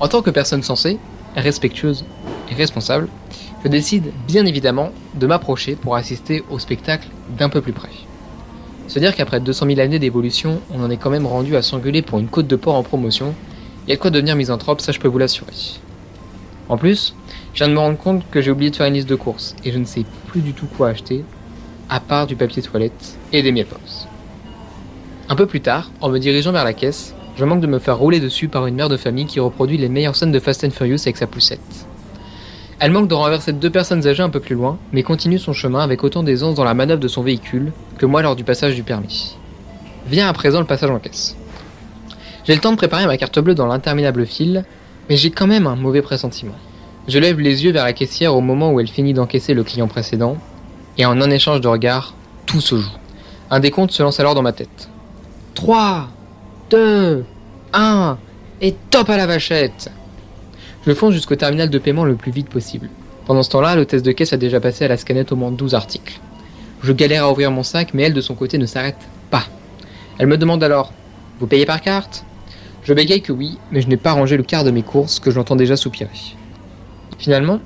[0.00, 0.98] En tant que personne sensée,
[1.36, 2.04] respectueuse
[2.50, 3.08] et responsable,
[3.62, 7.08] je décide bien évidemment de m'approcher pour assister au spectacle
[7.38, 7.90] d'un peu plus près.
[8.88, 12.02] Se dire qu'après 200 000 années d'évolution, on en est quand même rendu à s'engueuler
[12.02, 13.34] pour une côte de porc en promotion,
[13.86, 15.52] il y a de quoi devenir misanthrope, ça je peux vous l'assurer.
[16.68, 17.14] En plus,
[17.54, 19.54] je viens de me rendre compte que j'ai oublié de faire une liste de courses
[19.64, 21.24] et je ne sais plus du tout quoi acheter,
[21.88, 24.08] à part du papier toilette et des miel pops.
[25.28, 27.98] Un peu plus tard, en me dirigeant vers la caisse, je manque de me faire
[27.98, 30.70] rouler dessus par une mère de famille qui reproduit les meilleures scènes de Fast and
[30.70, 31.86] Furious avec sa poussette.
[32.78, 35.80] Elle manque de renverser deux personnes âgées un peu plus loin, mais continue son chemin
[35.80, 38.82] avec autant d'aisance dans la manœuvre de son véhicule que moi lors du passage du
[38.82, 39.36] permis.
[40.06, 41.36] Vient à présent le passage en caisse.
[42.44, 44.64] J'ai le temps de préparer ma carte bleue dans l'interminable file,
[45.08, 46.54] mais j'ai quand même un mauvais pressentiment.
[47.08, 49.88] Je lève les yeux vers la caissière au moment où elle finit d'encaisser le client
[49.88, 50.36] précédent,
[50.98, 52.14] et en un échange de regards,
[52.46, 52.96] tout se joue.
[53.50, 54.88] Un décompte se lance alors dans ma tête.
[55.54, 56.08] 3,
[56.70, 57.24] 2,
[57.72, 58.18] 1,
[58.60, 59.90] et top à la vachette
[60.86, 62.88] Je fonce jusqu'au terminal de paiement le plus vite possible.
[63.26, 65.74] Pendant ce temps-là, l'hôtesse de caisse a déjà passé à la scanette au moins 12
[65.74, 66.20] articles.
[66.82, 69.44] Je galère à ouvrir mon sac, mais elle de son côté ne s'arrête pas.
[70.18, 70.92] Elle me demande alors
[71.40, 72.24] Vous payez par carte?
[72.86, 75.32] Je bégaye que oui, mais je n'ai pas rangé le quart de mes courses que
[75.32, 76.08] je l'entends déjà soupirer.
[77.18, 77.58] Finalement,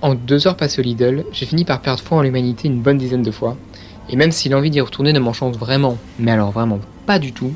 [0.00, 2.96] en deux heures passées au Lidl, j'ai fini par perdre foi en l'humanité une bonne
[2.96, 3.58] dizaine de fois,
[4.08, 7.52] et même si l'envie d'y retourner ne m'enchante vraiment, mais alors vraiment pas du tout,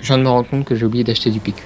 [0.00, 1.64] je viens de me rendre compte que j'ai oublié d'acheter du PQ.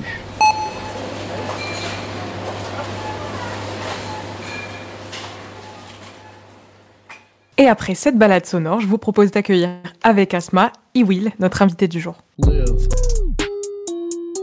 [7.59, 9.71] Et après cette balade sonore, je vous propose d'accueillir
[10.05, 12.19] avec Asma Iwil, notre invité du jour.
[12.39, 13.32] Live.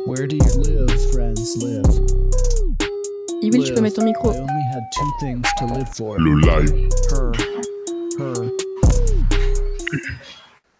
[0.09, 1.83] Where do you live, friends live?
[3.43, 4.31] Tu peux mettre ton micro.
[4.31, 6.17] I only had two things to live for.
[6.17, 6.89] Le live.
[7.11, 7.31] Her.
[8.17, 8.49] Her.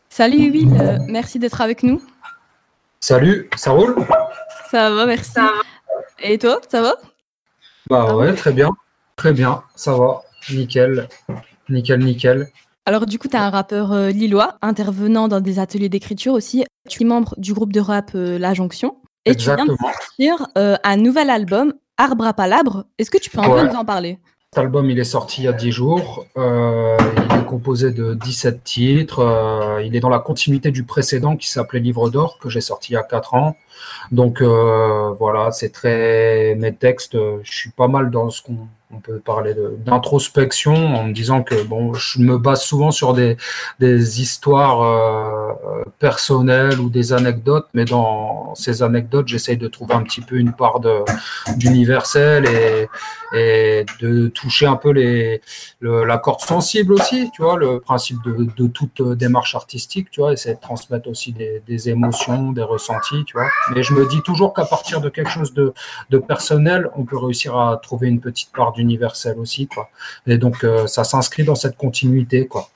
[0.10, 2.02] Salut Iwil, euh, merci d'être avec nous.
[3.02, 3.96] Salut, ça roule?
[4.72, 5.40] Ça va, merci.
[6.24, 6.96] Et toi, ça va?
[7.88, 8.72] Bah ouais, très bien.
[9.16, 10.24] Très bien, ça va.
[10.50, 11.08] Nickel.
[11.70, 12.48] Nickel, nickel.
[12.88, 16.66] Alors du coup, tu es un rappeur euh, lillois, intervenant dans des ateliers d'écriture aussi.
[16.88, 18.98] Tu es membre du groupe de rap euh, La Jonction.
[19.26, 19.92] Et tu viens de Exactement.
[19.94, 22.86] sortir euh, un nouvel album, Arbre à Palabre.
[22.98, 23.62] Est-ce que tu peux un Ouais.
[23.62, 24.20] peu nous en parler?
[24.52, 26.26] Cet album, il est sorti il y a 10 jours.
[26.38, 26.98] Euh,
[27.30, 29.20] il est composé de 17 titres.
[29.20, 32.94] Euh, il est dans la continuité du précédent qui s'appelait Livre d'or, que j'ai sorti
[32.94, 33.56] il y a 4 ans.
[34.12, 37.14] Donc euh, voilà, c'est très mes textes.
[37.44, 39.54] Je suis pas mal dans ce qu'on on peut parler
[39.86, 43.38] d'introspection en me disant que bon, je me base souvent sur des,
[43.80, 50.02] des histoires euh, personnelles ou des anecdotes, mais dans ces anecdotes, j'essaye de trouver un
[50.02, 50.80] petit peu une part
[51.56, 52.88] d'universel et,
[53.38, 55.42] et de toucher un peu les,
[55.82, 60.10] le- la corde sensible aussi, tu vois, le principe de, de toute euh, démarche artistique,
[60.10, 63.50] tu vois, essayer de transmettre aussi des, des émotions, des ressentis, tu vois.
[63.76, 65.74] Mais je me dis toujours qu'à partir de quelque chose de,
[66.10, 69.90] de personnel, on peut réussir à trouver une petite part d'universel aussi, quoi.
[70.28, 72.70] Et donc, euh, ça s'inscrit dans cette continuité, quoi.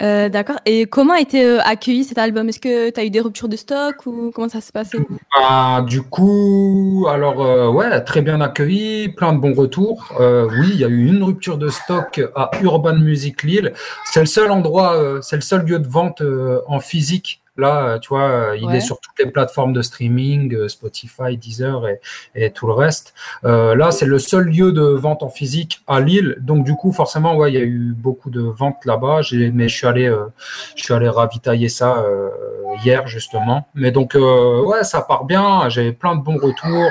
[0.00, 0.56] Euh, D'accord.
[0.64, 2.48] Et comment a été euh, accueilli cet album?
[2.48, 4.98] Est-ce que tu as eu des ruptures de stock ou comment ça s'est passé?
[5.38, 10.08] Bah, du coup, alors euh, ouais, très bien accueilli, plein de bons retours.
[10.18, 13.74] Euh, oui, il y a eu une rupture de stock à Urban Music Lille.
[14.06, 16.22] C'est le seul endroit, c'est le seul lieu de vente
[16.66, 17.41] en physique.
[17.58, 18.78] Là, euh, tu vois, euh, il Ouais.
[18.78, 22.00] est sur toutes les plateformes de streaming, euh, Spotify, Deezer et,
[22.34, 23.12] et tout le reste.
[23.44, 26.36] Euh, là, c'est le seul lieu de vente en physique à Lille.
[26.40, 29.20] Donc, du coup, forcément, ouais, il y a eu beaucoup de ventes là-bas.
[29.52, 30.24] Mais je suis allé, euh,
[30.76, 32.30] je suis allé ravitailler ça euh,
[32.82, 33.66] hier justement.
[33.74, 35.68] Mais donc, ouais, ça part bien.
[35.68, 36.90] J'ai plein de bons retours.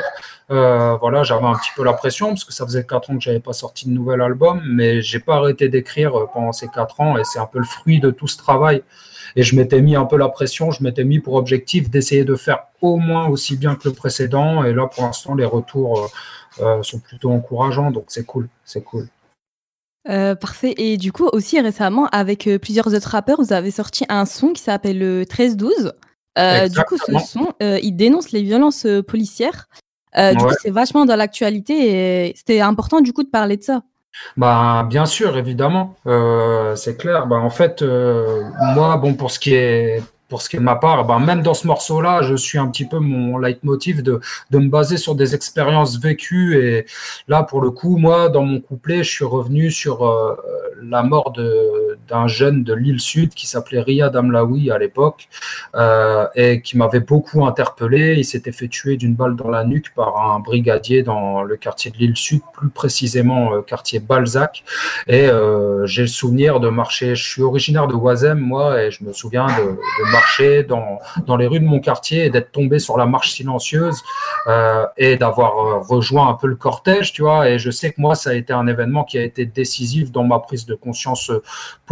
[0.51, 3.22] Euh, voilà, j'avais un petit peu la pression parce que ça faisait quatre ans que
[3.22, 7.18] j'avais pas sorti de nouvel album, mais j'ai pas arrêté d'écrire pendant ces quatre ans
[7.18, 8.84] et c'est un peu le fruit de tout ce travail.
[9.36, 12.36] Et je m'étais mis un peu la pression, je m'étais mis pour objectif d'essayer de
[12.36, 14.63] faire au moins aussi bien que le précédent.
[14.63, 16.11] Et là, pour l'instant, les retours
[16.59, 19.07] euh, euh, sont plutôt encourageants, donc c'est cool, c'est cool.
[20.09, 20.73] Euh, parfait.
[20.77, 24.61] Et du coup, aussi récemment, avec plusieurs autres rappeurs, vous avez sorti un son qui
[24.63, 25.91] s'appelle le 13-12.
[26.39, 29.67] Euh, du coup, ce son, il dénonce les violences policières.
[30.17, 30.55] Euh, Du coup, Ouais.
[30.61, 33.84] c'est vachement dans l'actualité et c'était important du coup de parler de ça.
[34.38, 37.28] Bah, bien sûr, évidemment, euh, c'est clair.
[37.28, 38.43] Bah, en fait, euh,
[38.76, 41.41] moi, bon, pour ce qui est pour ce qui est de ma part, bah, même
[41.41, 44.22] dans ce morceau-là, je suis un petit peu mon leitmotiv de,
[44.53, 46.57] me baser sur des expériences vécues.
[46.66, 46.86] Et
[47.28, 50.36] là, pour le coup, moi, dans mon couplet, je suis revenu sur euh,
[50.82, 51.80] la mort de-
[52.12, 55.30] d'un jeune de l'île Sud qui s'appelait Riyad Amlaoui à l'époque
[55.76, 58.16] euh, et qui m'avait beaucoup interpellé.
[58.18, 61.89] Il s'était fait tuer d'une balle dans la nuque par un brigadier dans le quartier
[61.89, 64.64] de l'île Sud, plus précisément euh, quartier Balzac.
[65.07, 67.16] Et euh, j'ai le souvenir de marcher.
[67.16, 71.38] Je suis originaire de Oisem, moi, et je me souviens de, de marcher dans, dans
[71.38, 74.03] les rues de mon quartier et d'être tombé sur la marche silencieuse
[74.47, 77.49] euh, et d'avoir rejoint un peu le cortège, tu vois.
[77.49, 80.24] Et je sais que moi, ça a été un événement qui a été décisif dans
[80.24, 81.43] ma prise de conscience euh,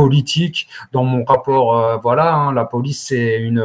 [0.10, 1.78] politique, dans mon rapport.
[1.78, 3.62] euh, voilà, hein, la police, c'est une.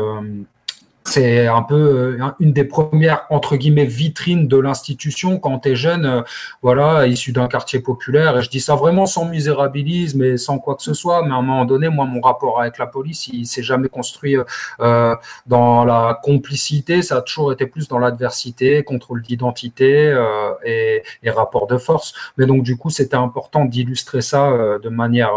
[1.07, 5.77] C'est un peu euh, une des premières entre guillemets vitrines de l'institution quand tu es
[5.77, 6.23] jeune, euh,
[6.63, 8.39] voilà, issu d'un quartier populaire.
[8.39, 11.23] Et je dis ça vraiment sans misérabilisme et sans quoi que ce soit.
[11.23, 14.37] Mais à un moment donné, moi, mon rapport avec la police, il s'est jamais construit
[14.81, 15.15] euh,
[15.47, 17.03] dans la complicité.
[17.03, 20.17] Ça a toujours été plus dans l'adversité, contrôle d'identité
[20.65, 22.15] et, rapport de force.
[22.39, 25.33] Mais donc du coup, c'était important d'illustrer ça de manière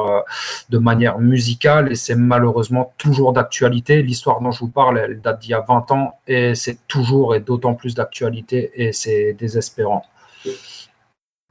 [0.70, 4.04] de manière musicale et c'est malheureusement toujours d'actualité.
[4.04, 7.40] L'histoire dont je vous parle, elle date d'il a 20 ans et c'est toujours et
[7.40, 10.04] d'autant plus d'actualité et c'est désespérant.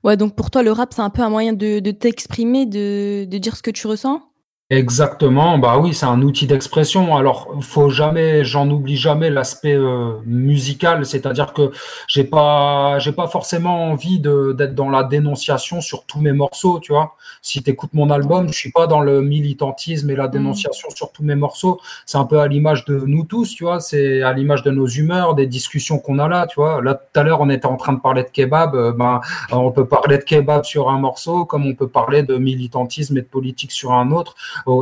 [0.05, 3.57] Ouais, donc pour toi, le rap, c'est un peu un moyen de, t'exprimer, de dire
[3.57, 4.23] ce que tu ressens?
[4.69, 7.17] Exactement, bah oui, c'est un outil d'expression.
[7.17, 11.71] Alors, faut jamais, j'en oublie jamais l'aspect euh, musical, c'est-à-dire que
[12.09, 16.91] j'ai pas, j'ai pas forcément envie d'être dans la dénonciation sur tous mes morceaux, tu
[16.93, 17.14] vois.
[17.43, 21.12] Si tu écoutes mon album, je suis pas dans le militantisme et la dénonciation sur
[21.12, 21.79] tous mes morceaux.
[22.05, 23.79] C'est un peu à l'image de nous tous, tu vois.
[23.79, 26.83] C'est à l'image de nos humeurs, des discussions qu'on a là, tu vois.
[26.83, 28.75] Là, tout à l'heure, on était en train de parler de kebab.
[28.75, 29.21] euh, ben,
[29.53, 33.23] on peut parler de kebab sur un morceau, comme on peut parler de militantisme et
[33.23, 34.35] de politique sur un autre.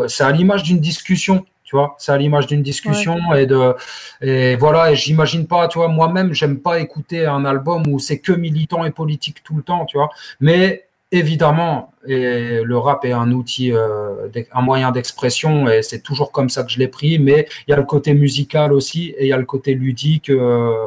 [0.08, 1.94] C'est à l'image d'une discussion tu vois.
[1.98, 3.74] C'est à l'image d'une discussion et de
[4.20, 8.18] et voilà et j'imagine pas tu vois moi-même j'aime pas écouter un album où c'est
[8.18, 10.10] que militant et politique tout le temps tu vois.
[10.40, 16.32] Mais évidemment et le rap est un outil euh, un moyen d'expression et c'est toujours
[16.32, 19.22] comme ça que je l'ai pris mais il y a le côté musical aussi et
[19.24, 20.86] il y a le côté ludique euh,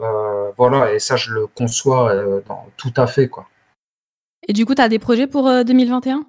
[0.00, 2.14] euh, voilà et ça je le conçois
[2.48, 3.46] dans- tout à fait quoi.
[4.46, 6.24] Et du coup, tu as des projets pour euh, 2021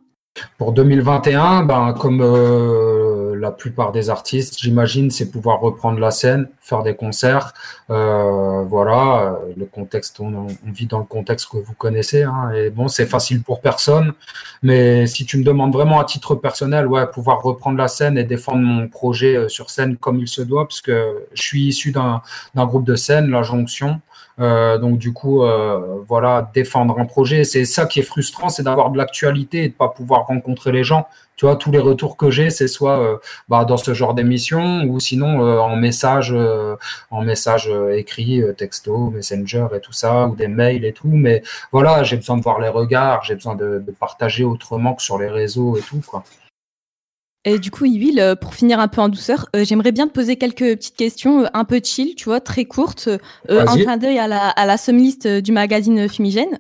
[0.58, 6.50] Pour 2021, ben, comme euh, la plupart des artistes, j'imagine, c'est pouvoir reprendre la scène,
[6.60, 7.54] faire des concerts.
[7.90, 12.24] Euh, voilà, euh, le contexte, on, on vit dans le contexte que vous connaissez.
[12.24, 14.14] hein, et bon, c'est facile pour personne.
[14.62, 18.24] Mais si tu me demandes vraiment à titre personnel, ouais, pouvoir reprendre la scène et
[18.26, 21.92] défendre mon projet euh, sur scène comme il se doit, parce que je suis issu
[21.92, 22.22] d'un
[22.56, 24.02] d'un groupe de scène, La Jonction.
[24.40, 28.64] Euh, donc du coup, euh, voilà, défendre un projet, c'est ça qui est frustrant, c'est
[28.64, 31.08] d'avoir de l'actualité et de pas pouvoir rencontrer les gens.
[31.38, 33.18] Tu vois, tous les retours que j'ai, c'est soit euh,
[33.50, 36.34] bah, dans ce genre d'émission ou sinon en message,
[37.12, 41.10] en message écrit, texto, messenger et tout ça, ou des mails et tout.
[41.10, 45.02] Mais voilà, j'ai besoin de voir les regards, j'ai besoin de, de partager autrement que
[45.02, 46.24] sur les réseaux et tout, quoi.
[47.48, 50.14] Et du coup, Yvil, euh, pour finir un peu en douceur, euh, j'aimerais bien te
[50.14, 53.08] poser quelques petites questions euh, un peu chill, tu vois, très courtes.
[53.08, 53.84] Euh, Vas-y.
[53.84, 56.60] clin d'œil à la, à la euh, du magazine Fumigène.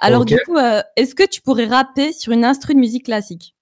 [0.00, 3.54] Alors du coup, euh, est-ce que tu pourrais rapper sur une instru de musique classique?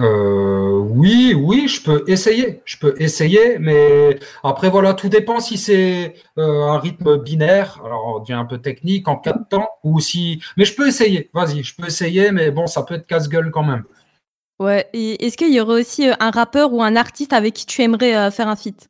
[0.00, 2.62] Euh, oui, oui, je peux essayer.
[2.64, 8.16] Je peux essayer, mais après, voilà, tout dépend si c'est euh, un rythme binaire, alors
[8.16, 10.42] on devient un peu technique, en quatre temps, ou si.
[10.56, 13.64] Mais je peux essayer, vas-y, je peux essayer, mais bon, ça peut être casse-gueule quand
[13.64, 13.84] même.
[14.62, 14.88] Ouais.
[14.92, 17.82] Et est-ce qu'il y aurait aussi euh, un rappeur ou un artiste avec qui tu
[17.82, 18.88] aimerais euh, faire un feat?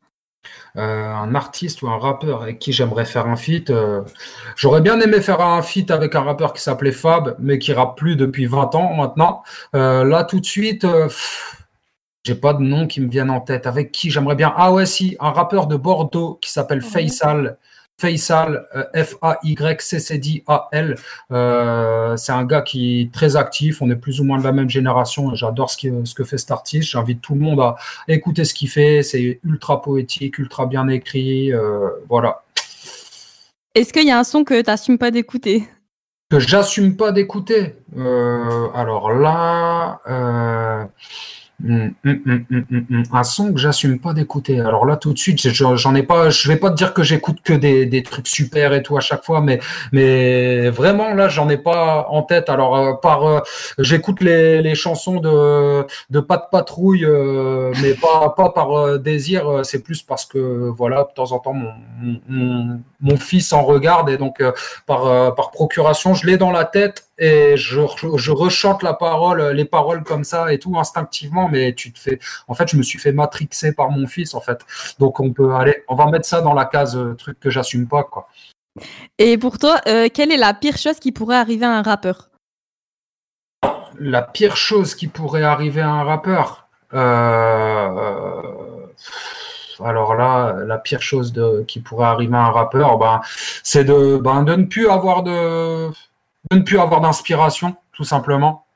[0.76, 3.70] Euh, un artiste ou un rappeur avec qui j'aimerais faire un feat.
[3.70, 4.02] euh,
[4.56, 7.96] J'aurais bien aimé faire un feat avec un rappeur qui s'appelait Fab, mais qui rappe
[7.96, 9.42] plus depuis 20 ans maintenant.
[9.74, 10.86] Euh, là, tout de suite,
[12.24, 13.66] j'ai pas de nom qui me viennent en tête.
[13.66, 14.52] Avec qui j'aimerais bien?
[14.56, 17.56] Ah ouais, si, un rappeur de Bordeaux qui s'appelle Faisal.
[18.00, 20.96] Faisal, euh, F-A-Y-C-C-D-A-L.
[21.30, 23.80] Euh, c'est un gars qui est très actif.
[23.80, 26.50] On est plus ou moins de la même génération j'adore ce, ce que fait cet
[26.50, 26.90] artiste.
[26.90, 27.76] J'invite tout le monde à
[28.08, 29.02] écouter ce qu'il fait.
[29.02, 31.52] C'est ultra poétique, ultra bien écrit.
[31.52, 32.42] euh, voilà.
[33.74, 35.64] Est-ce qu'il y a un son que tu n'assumes pas d'écouter?
[36.28, 37.76] Que j'assume pas d'écouter.
[37.96, 40.00] Euh, alors là.
[41.64, 44.60] Hum, hum, hum, un son que j'assume pas d'écouter.
[44.60, 46.30] Alors là, tout de suite, j'en ai pas.
[46.30, 49.24] Je vais pas te dire que j'écoute que des, trucs super et tout à chaque
[49.24, 49.60] fois, mais
[49.92, 52.48] mais vraiment là, j'en ai pas en tête.
[52.48, 53.40] Alors euh, par, euh,
[53.78, 59.60] j'écoute les, chansons de de pas de patrouille, euh, mais pas pas par désir.
[59.64, 60.38] C'est plus parce que
[60.76, 61.54] voilà, de temps en temps,
[62.28, 64.42] mon fils en regarde et donc
[64.86, 67.80] par par procuration, je l'ai dans la tête et je,
[68.16, 72.18] je rechante la parole, les paroles comme ça et tout instinctivement, mais tu te fais,
[72.48, 74.66] en fait, je me suis fait matrixer par mon fils, en fait.
[74.98, 77.86] Donc, on peut aller, on va mettre ça dans la case euh, truc que j'assume
[77.86, 78.26] pas, quoi.
[79.18, 82.28] Et pour toi, euh, quelle est la pire chose qui pourrait arriver à un rappeur?
[84.00, 88.42] La pire chose qui pourrait arriver à un rappeur, euh,
[89.78, 93.20] alors là, la pire chose de, qui pourrait arriver à un rappeur, ben,
[93.62, 95.88] c'est de, ben, de ne plus avoir de,
[96.50, 98.66] de ne plus avoir d'inspiration, tout simplement,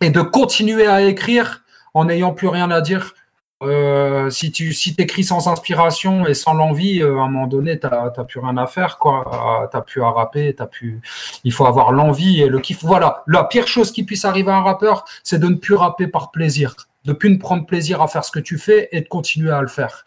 [0.00, 1.62] et de continuer à écrire
[1.94, 3.14] en n'ayant plus rien à dire.
[3.60, 7.76] Euh, si tu si écris sans inspiration et sans l'envie, euh, à un moment donné,
[7.80, 9.68] t'as t'as plus rien à faire, quoi.
[9.72, 11.00] T'as plus à rapper, t'as plus.
[11.42, 12.84] Il faut avoir l'envie et le kiff.
[12.84, 16.06] Voilà, la pire chose qui puisse arriver à un rappeur, c'est de ne plus rapper
[16.06, 19.08] par plaisir, de plus ne prendre plaisir à faire ce que tu fais et de
[19.08, 20.04] continuer à le faire.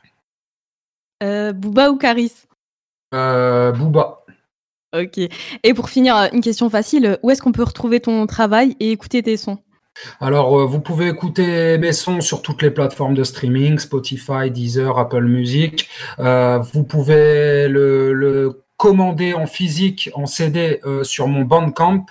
[1.23, 2.47] euh, Booba ou Caris?
[3.13, 4.20] Euh, Booba.
[4.93, 5.19] Ok.
[5.63, 7.17] Et pour finir, euh, une question facile.
[7.23, 9.59] Où est-ce qu'on peut retrouver ton travail et écouter tes sons?
[10.19, 14.97] Alors, euh, vous pouvez écouter mes sons sur toutes les plateformes de streaming, Spotify, Deezer,
[14.97, 15.89] Apple Music.
[16.19, 22.07] Euh, vous pouvez le, commander en physique, en CD euh, sur mon Bandcamp.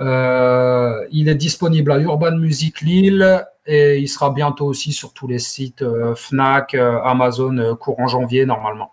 [0.00, 5.28] Euh, il est disponible à Urban Music Lille et il sera bientôt aussi sur tous
[5.28, 8.92] les sites euh, Fnac, euh, Amazon, euh, courant janvier normalement.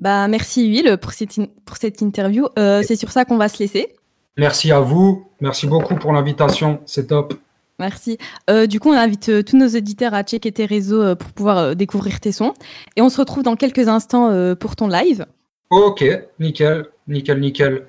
[0.00, 2.46] Bah, merci Will pour cette, pour cette interview.
[2.58, 3.94] Euh, c'est sur ça qu'on va se laisser.
[4.36, 7.34] Merci à vous, merci beaucoup pour l'invitation, c'est top.
[7.80, 8.18] Merci.
[8.50, 11.76] Euh, du coup, on invite euh, tous nos auditeurs à checker tes réseaux pour pouvoir
[11.76, 12.54] découvrir tes sons.
[12.96, 15.26] Et on se retrouve dans quelques instants pour ton live.
[15.70, 16.04] Ok,
[16.40, 17.86] nickel, nickel, nickel.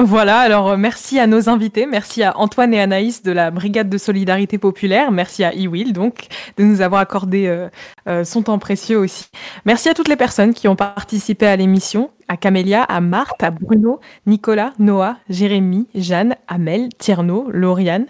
[0.00, 3.88] Voilà, alors euh, merci à nos invités, merci à Antoine et Anaïs de la Brigade
[3.88, 7.68] de Solidarité Populaire, merci à eWill donc de nous avoir accordé euh,
[8.08, 9.26] euh, son temps précieux aussi.
[9.64, 13.50] Merci à toutes les personnes qui ont participé à l'émission, à Camélia, à Marthe, à
[13.50, 18.06] Bruno, Nicolas, Noah, Jérémy, Jeanne, Amel, Tierno, Lauriane,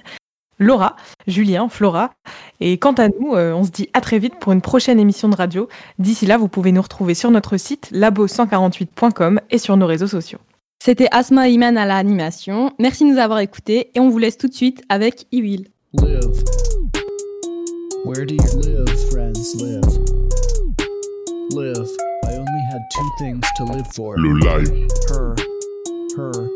[0.58, 0.94] Laura,
[1.26, 2.10] Julien, Flora.
[2.60, 5.36] Et quant à nous, on se dit à très vite pour une prochaine émission de
[5.36, 5.68] radio.
[5.98, 10.40] D'ici là, vous pouvez nous retrouver sur notre site labo148.com et sur nos réseaux sociaux.
[10.88, 12.72] C'était Asma Iman à l'animation.
[12.78, 15.66] Merci de nous avoir écoutés et on vous laisse tout de suite avec Iwil.
[15.92, 16.42] Live.
[18.06, 19.54] Where do you live, friends?
[19.60, 19.84] Live.
[21.50, 21.90] Live.
[22.24, 24.16] I only had two things to live for.
[24.16, 24.88] Le live.
[25.10, 25.34] Her.
[26.16, 26.48] Her.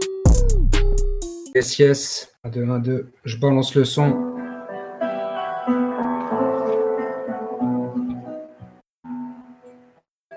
[1.55, 2.33] Yes, yes.
[2.45, 3.13] 1, 2, 1, 2.
[3.27, 4.17] Je balance le son.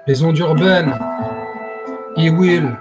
[0.05, 0.99] Les ondes urbaines.
[2.17, 2.77] E-Will.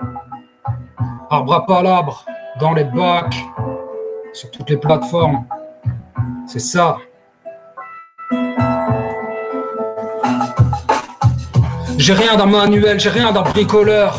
[1.35, 2.25] Arbre à.
[2.61, 3.35] Dans les bacs.
[4.33, 5.45] Sur toutes les plateformes.
[6.47, 6.61] C'est
[11.99, 14.17] J'ai rien d'un manuel, j'ai rien d'un bricoleur.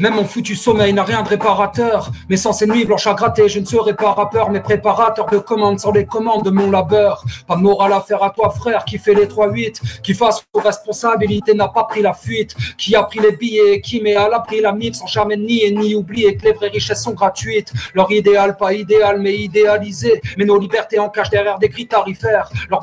[0.00, 2.10] Même mon foutu sommeil n'a rien de réparateur.
[2.28, 5.38] Mais sans ces nuits blanches à gratter, je ne serai pas rappeur, mais préparateur de
[5.38, 7.24] commandes sans les commandes de mon labeur.
[7.46, 10.60] Pas de morale à faire à toi, frère, qui fait les 3-8, qui face aux
[10.60, 14.28] responsabilités n'a pas pris la fuite, qui a pris les billets et qui met à
[14.28, 17.72] l'abri la mif sans jamais nier ni oublier que les vraies richesses sont gratuites.
[17.94, 20.20] Leur idéal, pas idéal, mais idéalisé.
[20.38, 22.48] Mais nos libertés en cachent derrière des grilles tarifaires.
[22.70, 22.82] Leur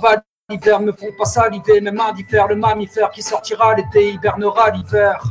[0.49, 5.23] L'hiver me font pas saliver, même indiffère, le mammifère qui sortira l'été hibernera l'hiver.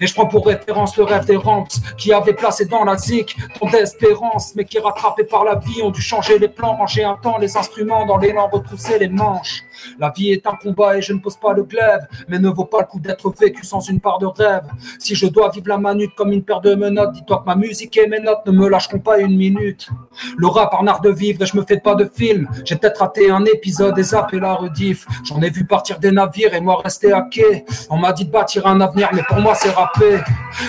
[0.00, 1.66] Et je prends pour référence le rêve des Ramps
[1.98, 5.90] qui avait placé dans la zik tant d'espérance, mais qui rattrapés par la vie ont
[5.90, 9.64] dû changer les plans, ranger un temps les instruments dans l'élan, retrousser les manches.
[9.98, 12.64] La vie est un combat et je ne pose pas le glaive, mais ne vaut
[12.64, 14.64] pas le coup d'être vécu sans une part de rêve.
[14.98, 17.96] Si je dois vivre la manute comme une paire de menottes, dis-toi que ma musique
[17.96, 19.88] et mes notes ne me lâcheront pas une minute.
[20.36, 22.48] Le rap en art de vivre et je me fais pas de film.
[22.64, 25.06] J'ai peut-être raté un épisode et zappé la rediff.
[25.24, 27.64] J'en ai vu partir des navires et moi rester à quai.
[27.90, 29.71] On m'a dit de bâtir un avenir, mais pour moi c'est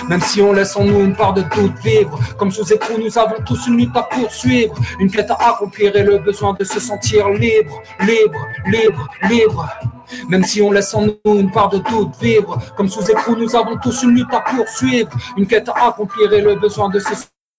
[0.10, 2.20] Même si on laisse en nous une part de doute vivre.
[2.38, 4.76] Comme sous écrou, nous avons tous une lutte à poursuivre.
[5.00, 9.70] Une quête à accomplir et le besoin de se sentir libre, libre, libre, libre.
[10.30, 12.58] Même si on laisse en nous une part de doute vivre.
[12.76, 15.12] Comme sous écrou, nous avons tous une lutte à poursuivre.
[15.38, 17.14] Une quête à accomplir et le besoin de se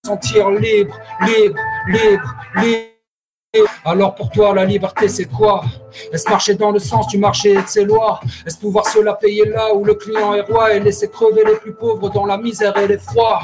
[0.05, 3.71] sentir libre, libre, libre, libre.
[3.85, 5.65] Alors pour toi, la liberté, c'est quoi?
[6.13, 8.21] Est-ce marcher dans le sens du marché et de ses lois?
[8.47, 11.57] Est-ce pouvoir se la payer là où le client est roi et laisser crever les
[11.57, 13.41] plus pauvres dans la misère et l'effroi?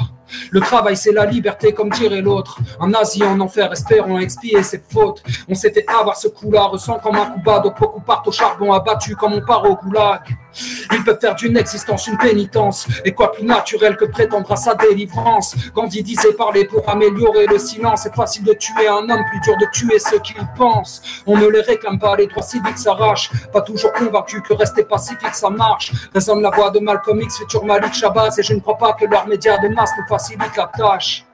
[0.51, 2.57] Le travail, c'est la liberté, comme dirait l'autre.
[2.79, 5.21] Un nazi en enfer, espérons expier ses fautes.
[5.49, 8.31] On s'est fait avoir ce coup-là, ressent comme un coup bas, donc beaucoup partent au
[8.31, 10.21] charbon abattu comme on part au goulag.
[10.93, 12.87] Ils peuvent faire d'une existence une pénitence.
[13.03, 15.55] Et quoi plus naturel que prétendre à sa délivrance?
[15.73, 18.03] Gandhi disait parler pour améliorer le silence.
[18.03, 21.01] C'est facile de tuer un homme, plus dur de tuer ceux qui y pensent.
[21.25, 22.40] On ne les réclame pas, les droits
[23.51, 25.91] Pas toujours convaincu que rester pacifique ça marche.
[26.13, 28.39] Résonne la voix de Malcolm X, futur Malik Shabazz.
[28.39, 31.25] Et je ne crois pas que leurs médias de masse nous facilitent la tâche.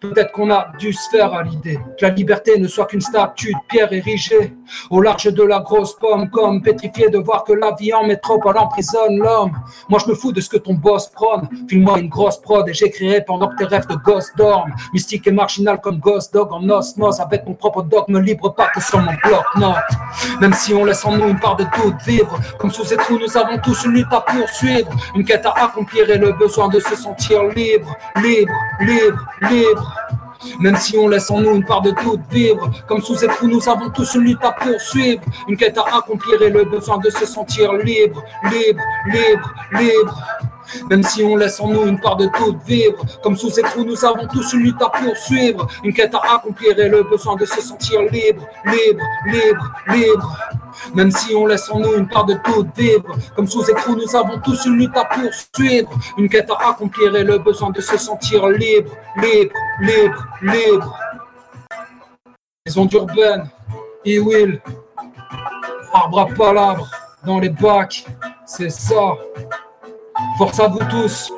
[0.00, 3.52] Peut-être qu'on a dû se faire à l'idée que la liberté ne soit qu'une statue
[3.52, 4.54] de pierre érigée
[4.90, 8.56] au large de la grosse pomme, comme pétrifié de voir que la vie en métropole
[8.58, 9.52] emprisonne l'homme.
[9.88, 11.48] Moi je me fous de ce que ton boss prône.
[11.68, 14.72] File-moi une grosse prod et j'écrirai pendant que tes rêves de gosse dorment.
[14.92, 18.80] Mystique et marginal comme Ghost Dog en osmose avec mon propre dogme libre, pas que
[18.80, 20.40] sur mon bloc-notes.
[20.40, 23.18] Même si on laisse en nous une part de doute vivre, comme sous ces trous
[23.18, 26.80] nous avons tous une lutte à poursuivre, une quête à accomplir et le besoin de
[26.80, 29.69] se sentir libre, libre, libre, libre.
[30.58, 33.68] Même si on laisse en nous une part de doute vivre, comme sous trous nous
[33.68, 37.26] avons tous une lutte à poursuivre, une quête à accomplir et le besoin de se
[37.26, 40.18] sentir libre, libre, libre, libre.
[40.88, 43.84] Même si on laisse en nous une part de doute vivre, comme sous ces trous
[43.84, 47.44] nous avons tous une lutte à poursuivre, une quête à accomplir et le besoin de
[47.44, 50.38] se sentir libre, libre, libre, libre.
[50.94, 54.16] Même si on laisse en nous une part de doute vivre, comme sous écrou nous
[54.16, 57.96] avons tous une lutte à poursuivre, une quête à accomplir et le besoin de se
[57.98, 60.98] sentir libre, libre, libre, libre.
[62.66, 63.50] Les ondes urbaines,
[64.06, 64.60] e-will,
[65.92, 66.88] arbre à palabre,
[67.24, 68.06] dans les bacs,
[68.46, 69.14] c'est ça.
[70.38, 71.32] Force à vous tous,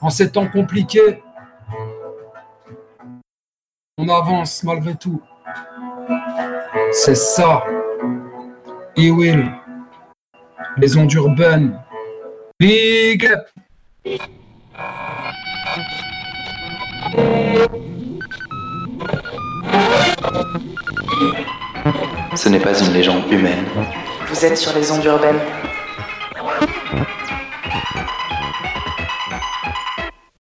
[0.00, 1.22] en ces temps compliqués,
[3.98, 5.20] on avance malgré tout.
[6.92, 7.64] C'est ça.
[8.98, 9.50] E-Will,
[10.76, 11.78] les ondes urbaines.
[12.58, 13.48] Big up
[22.34, 23.64] Ce n'est pas une légende humaine.
[24.28, 25.40] Vous êtes sur les ondes urbaines.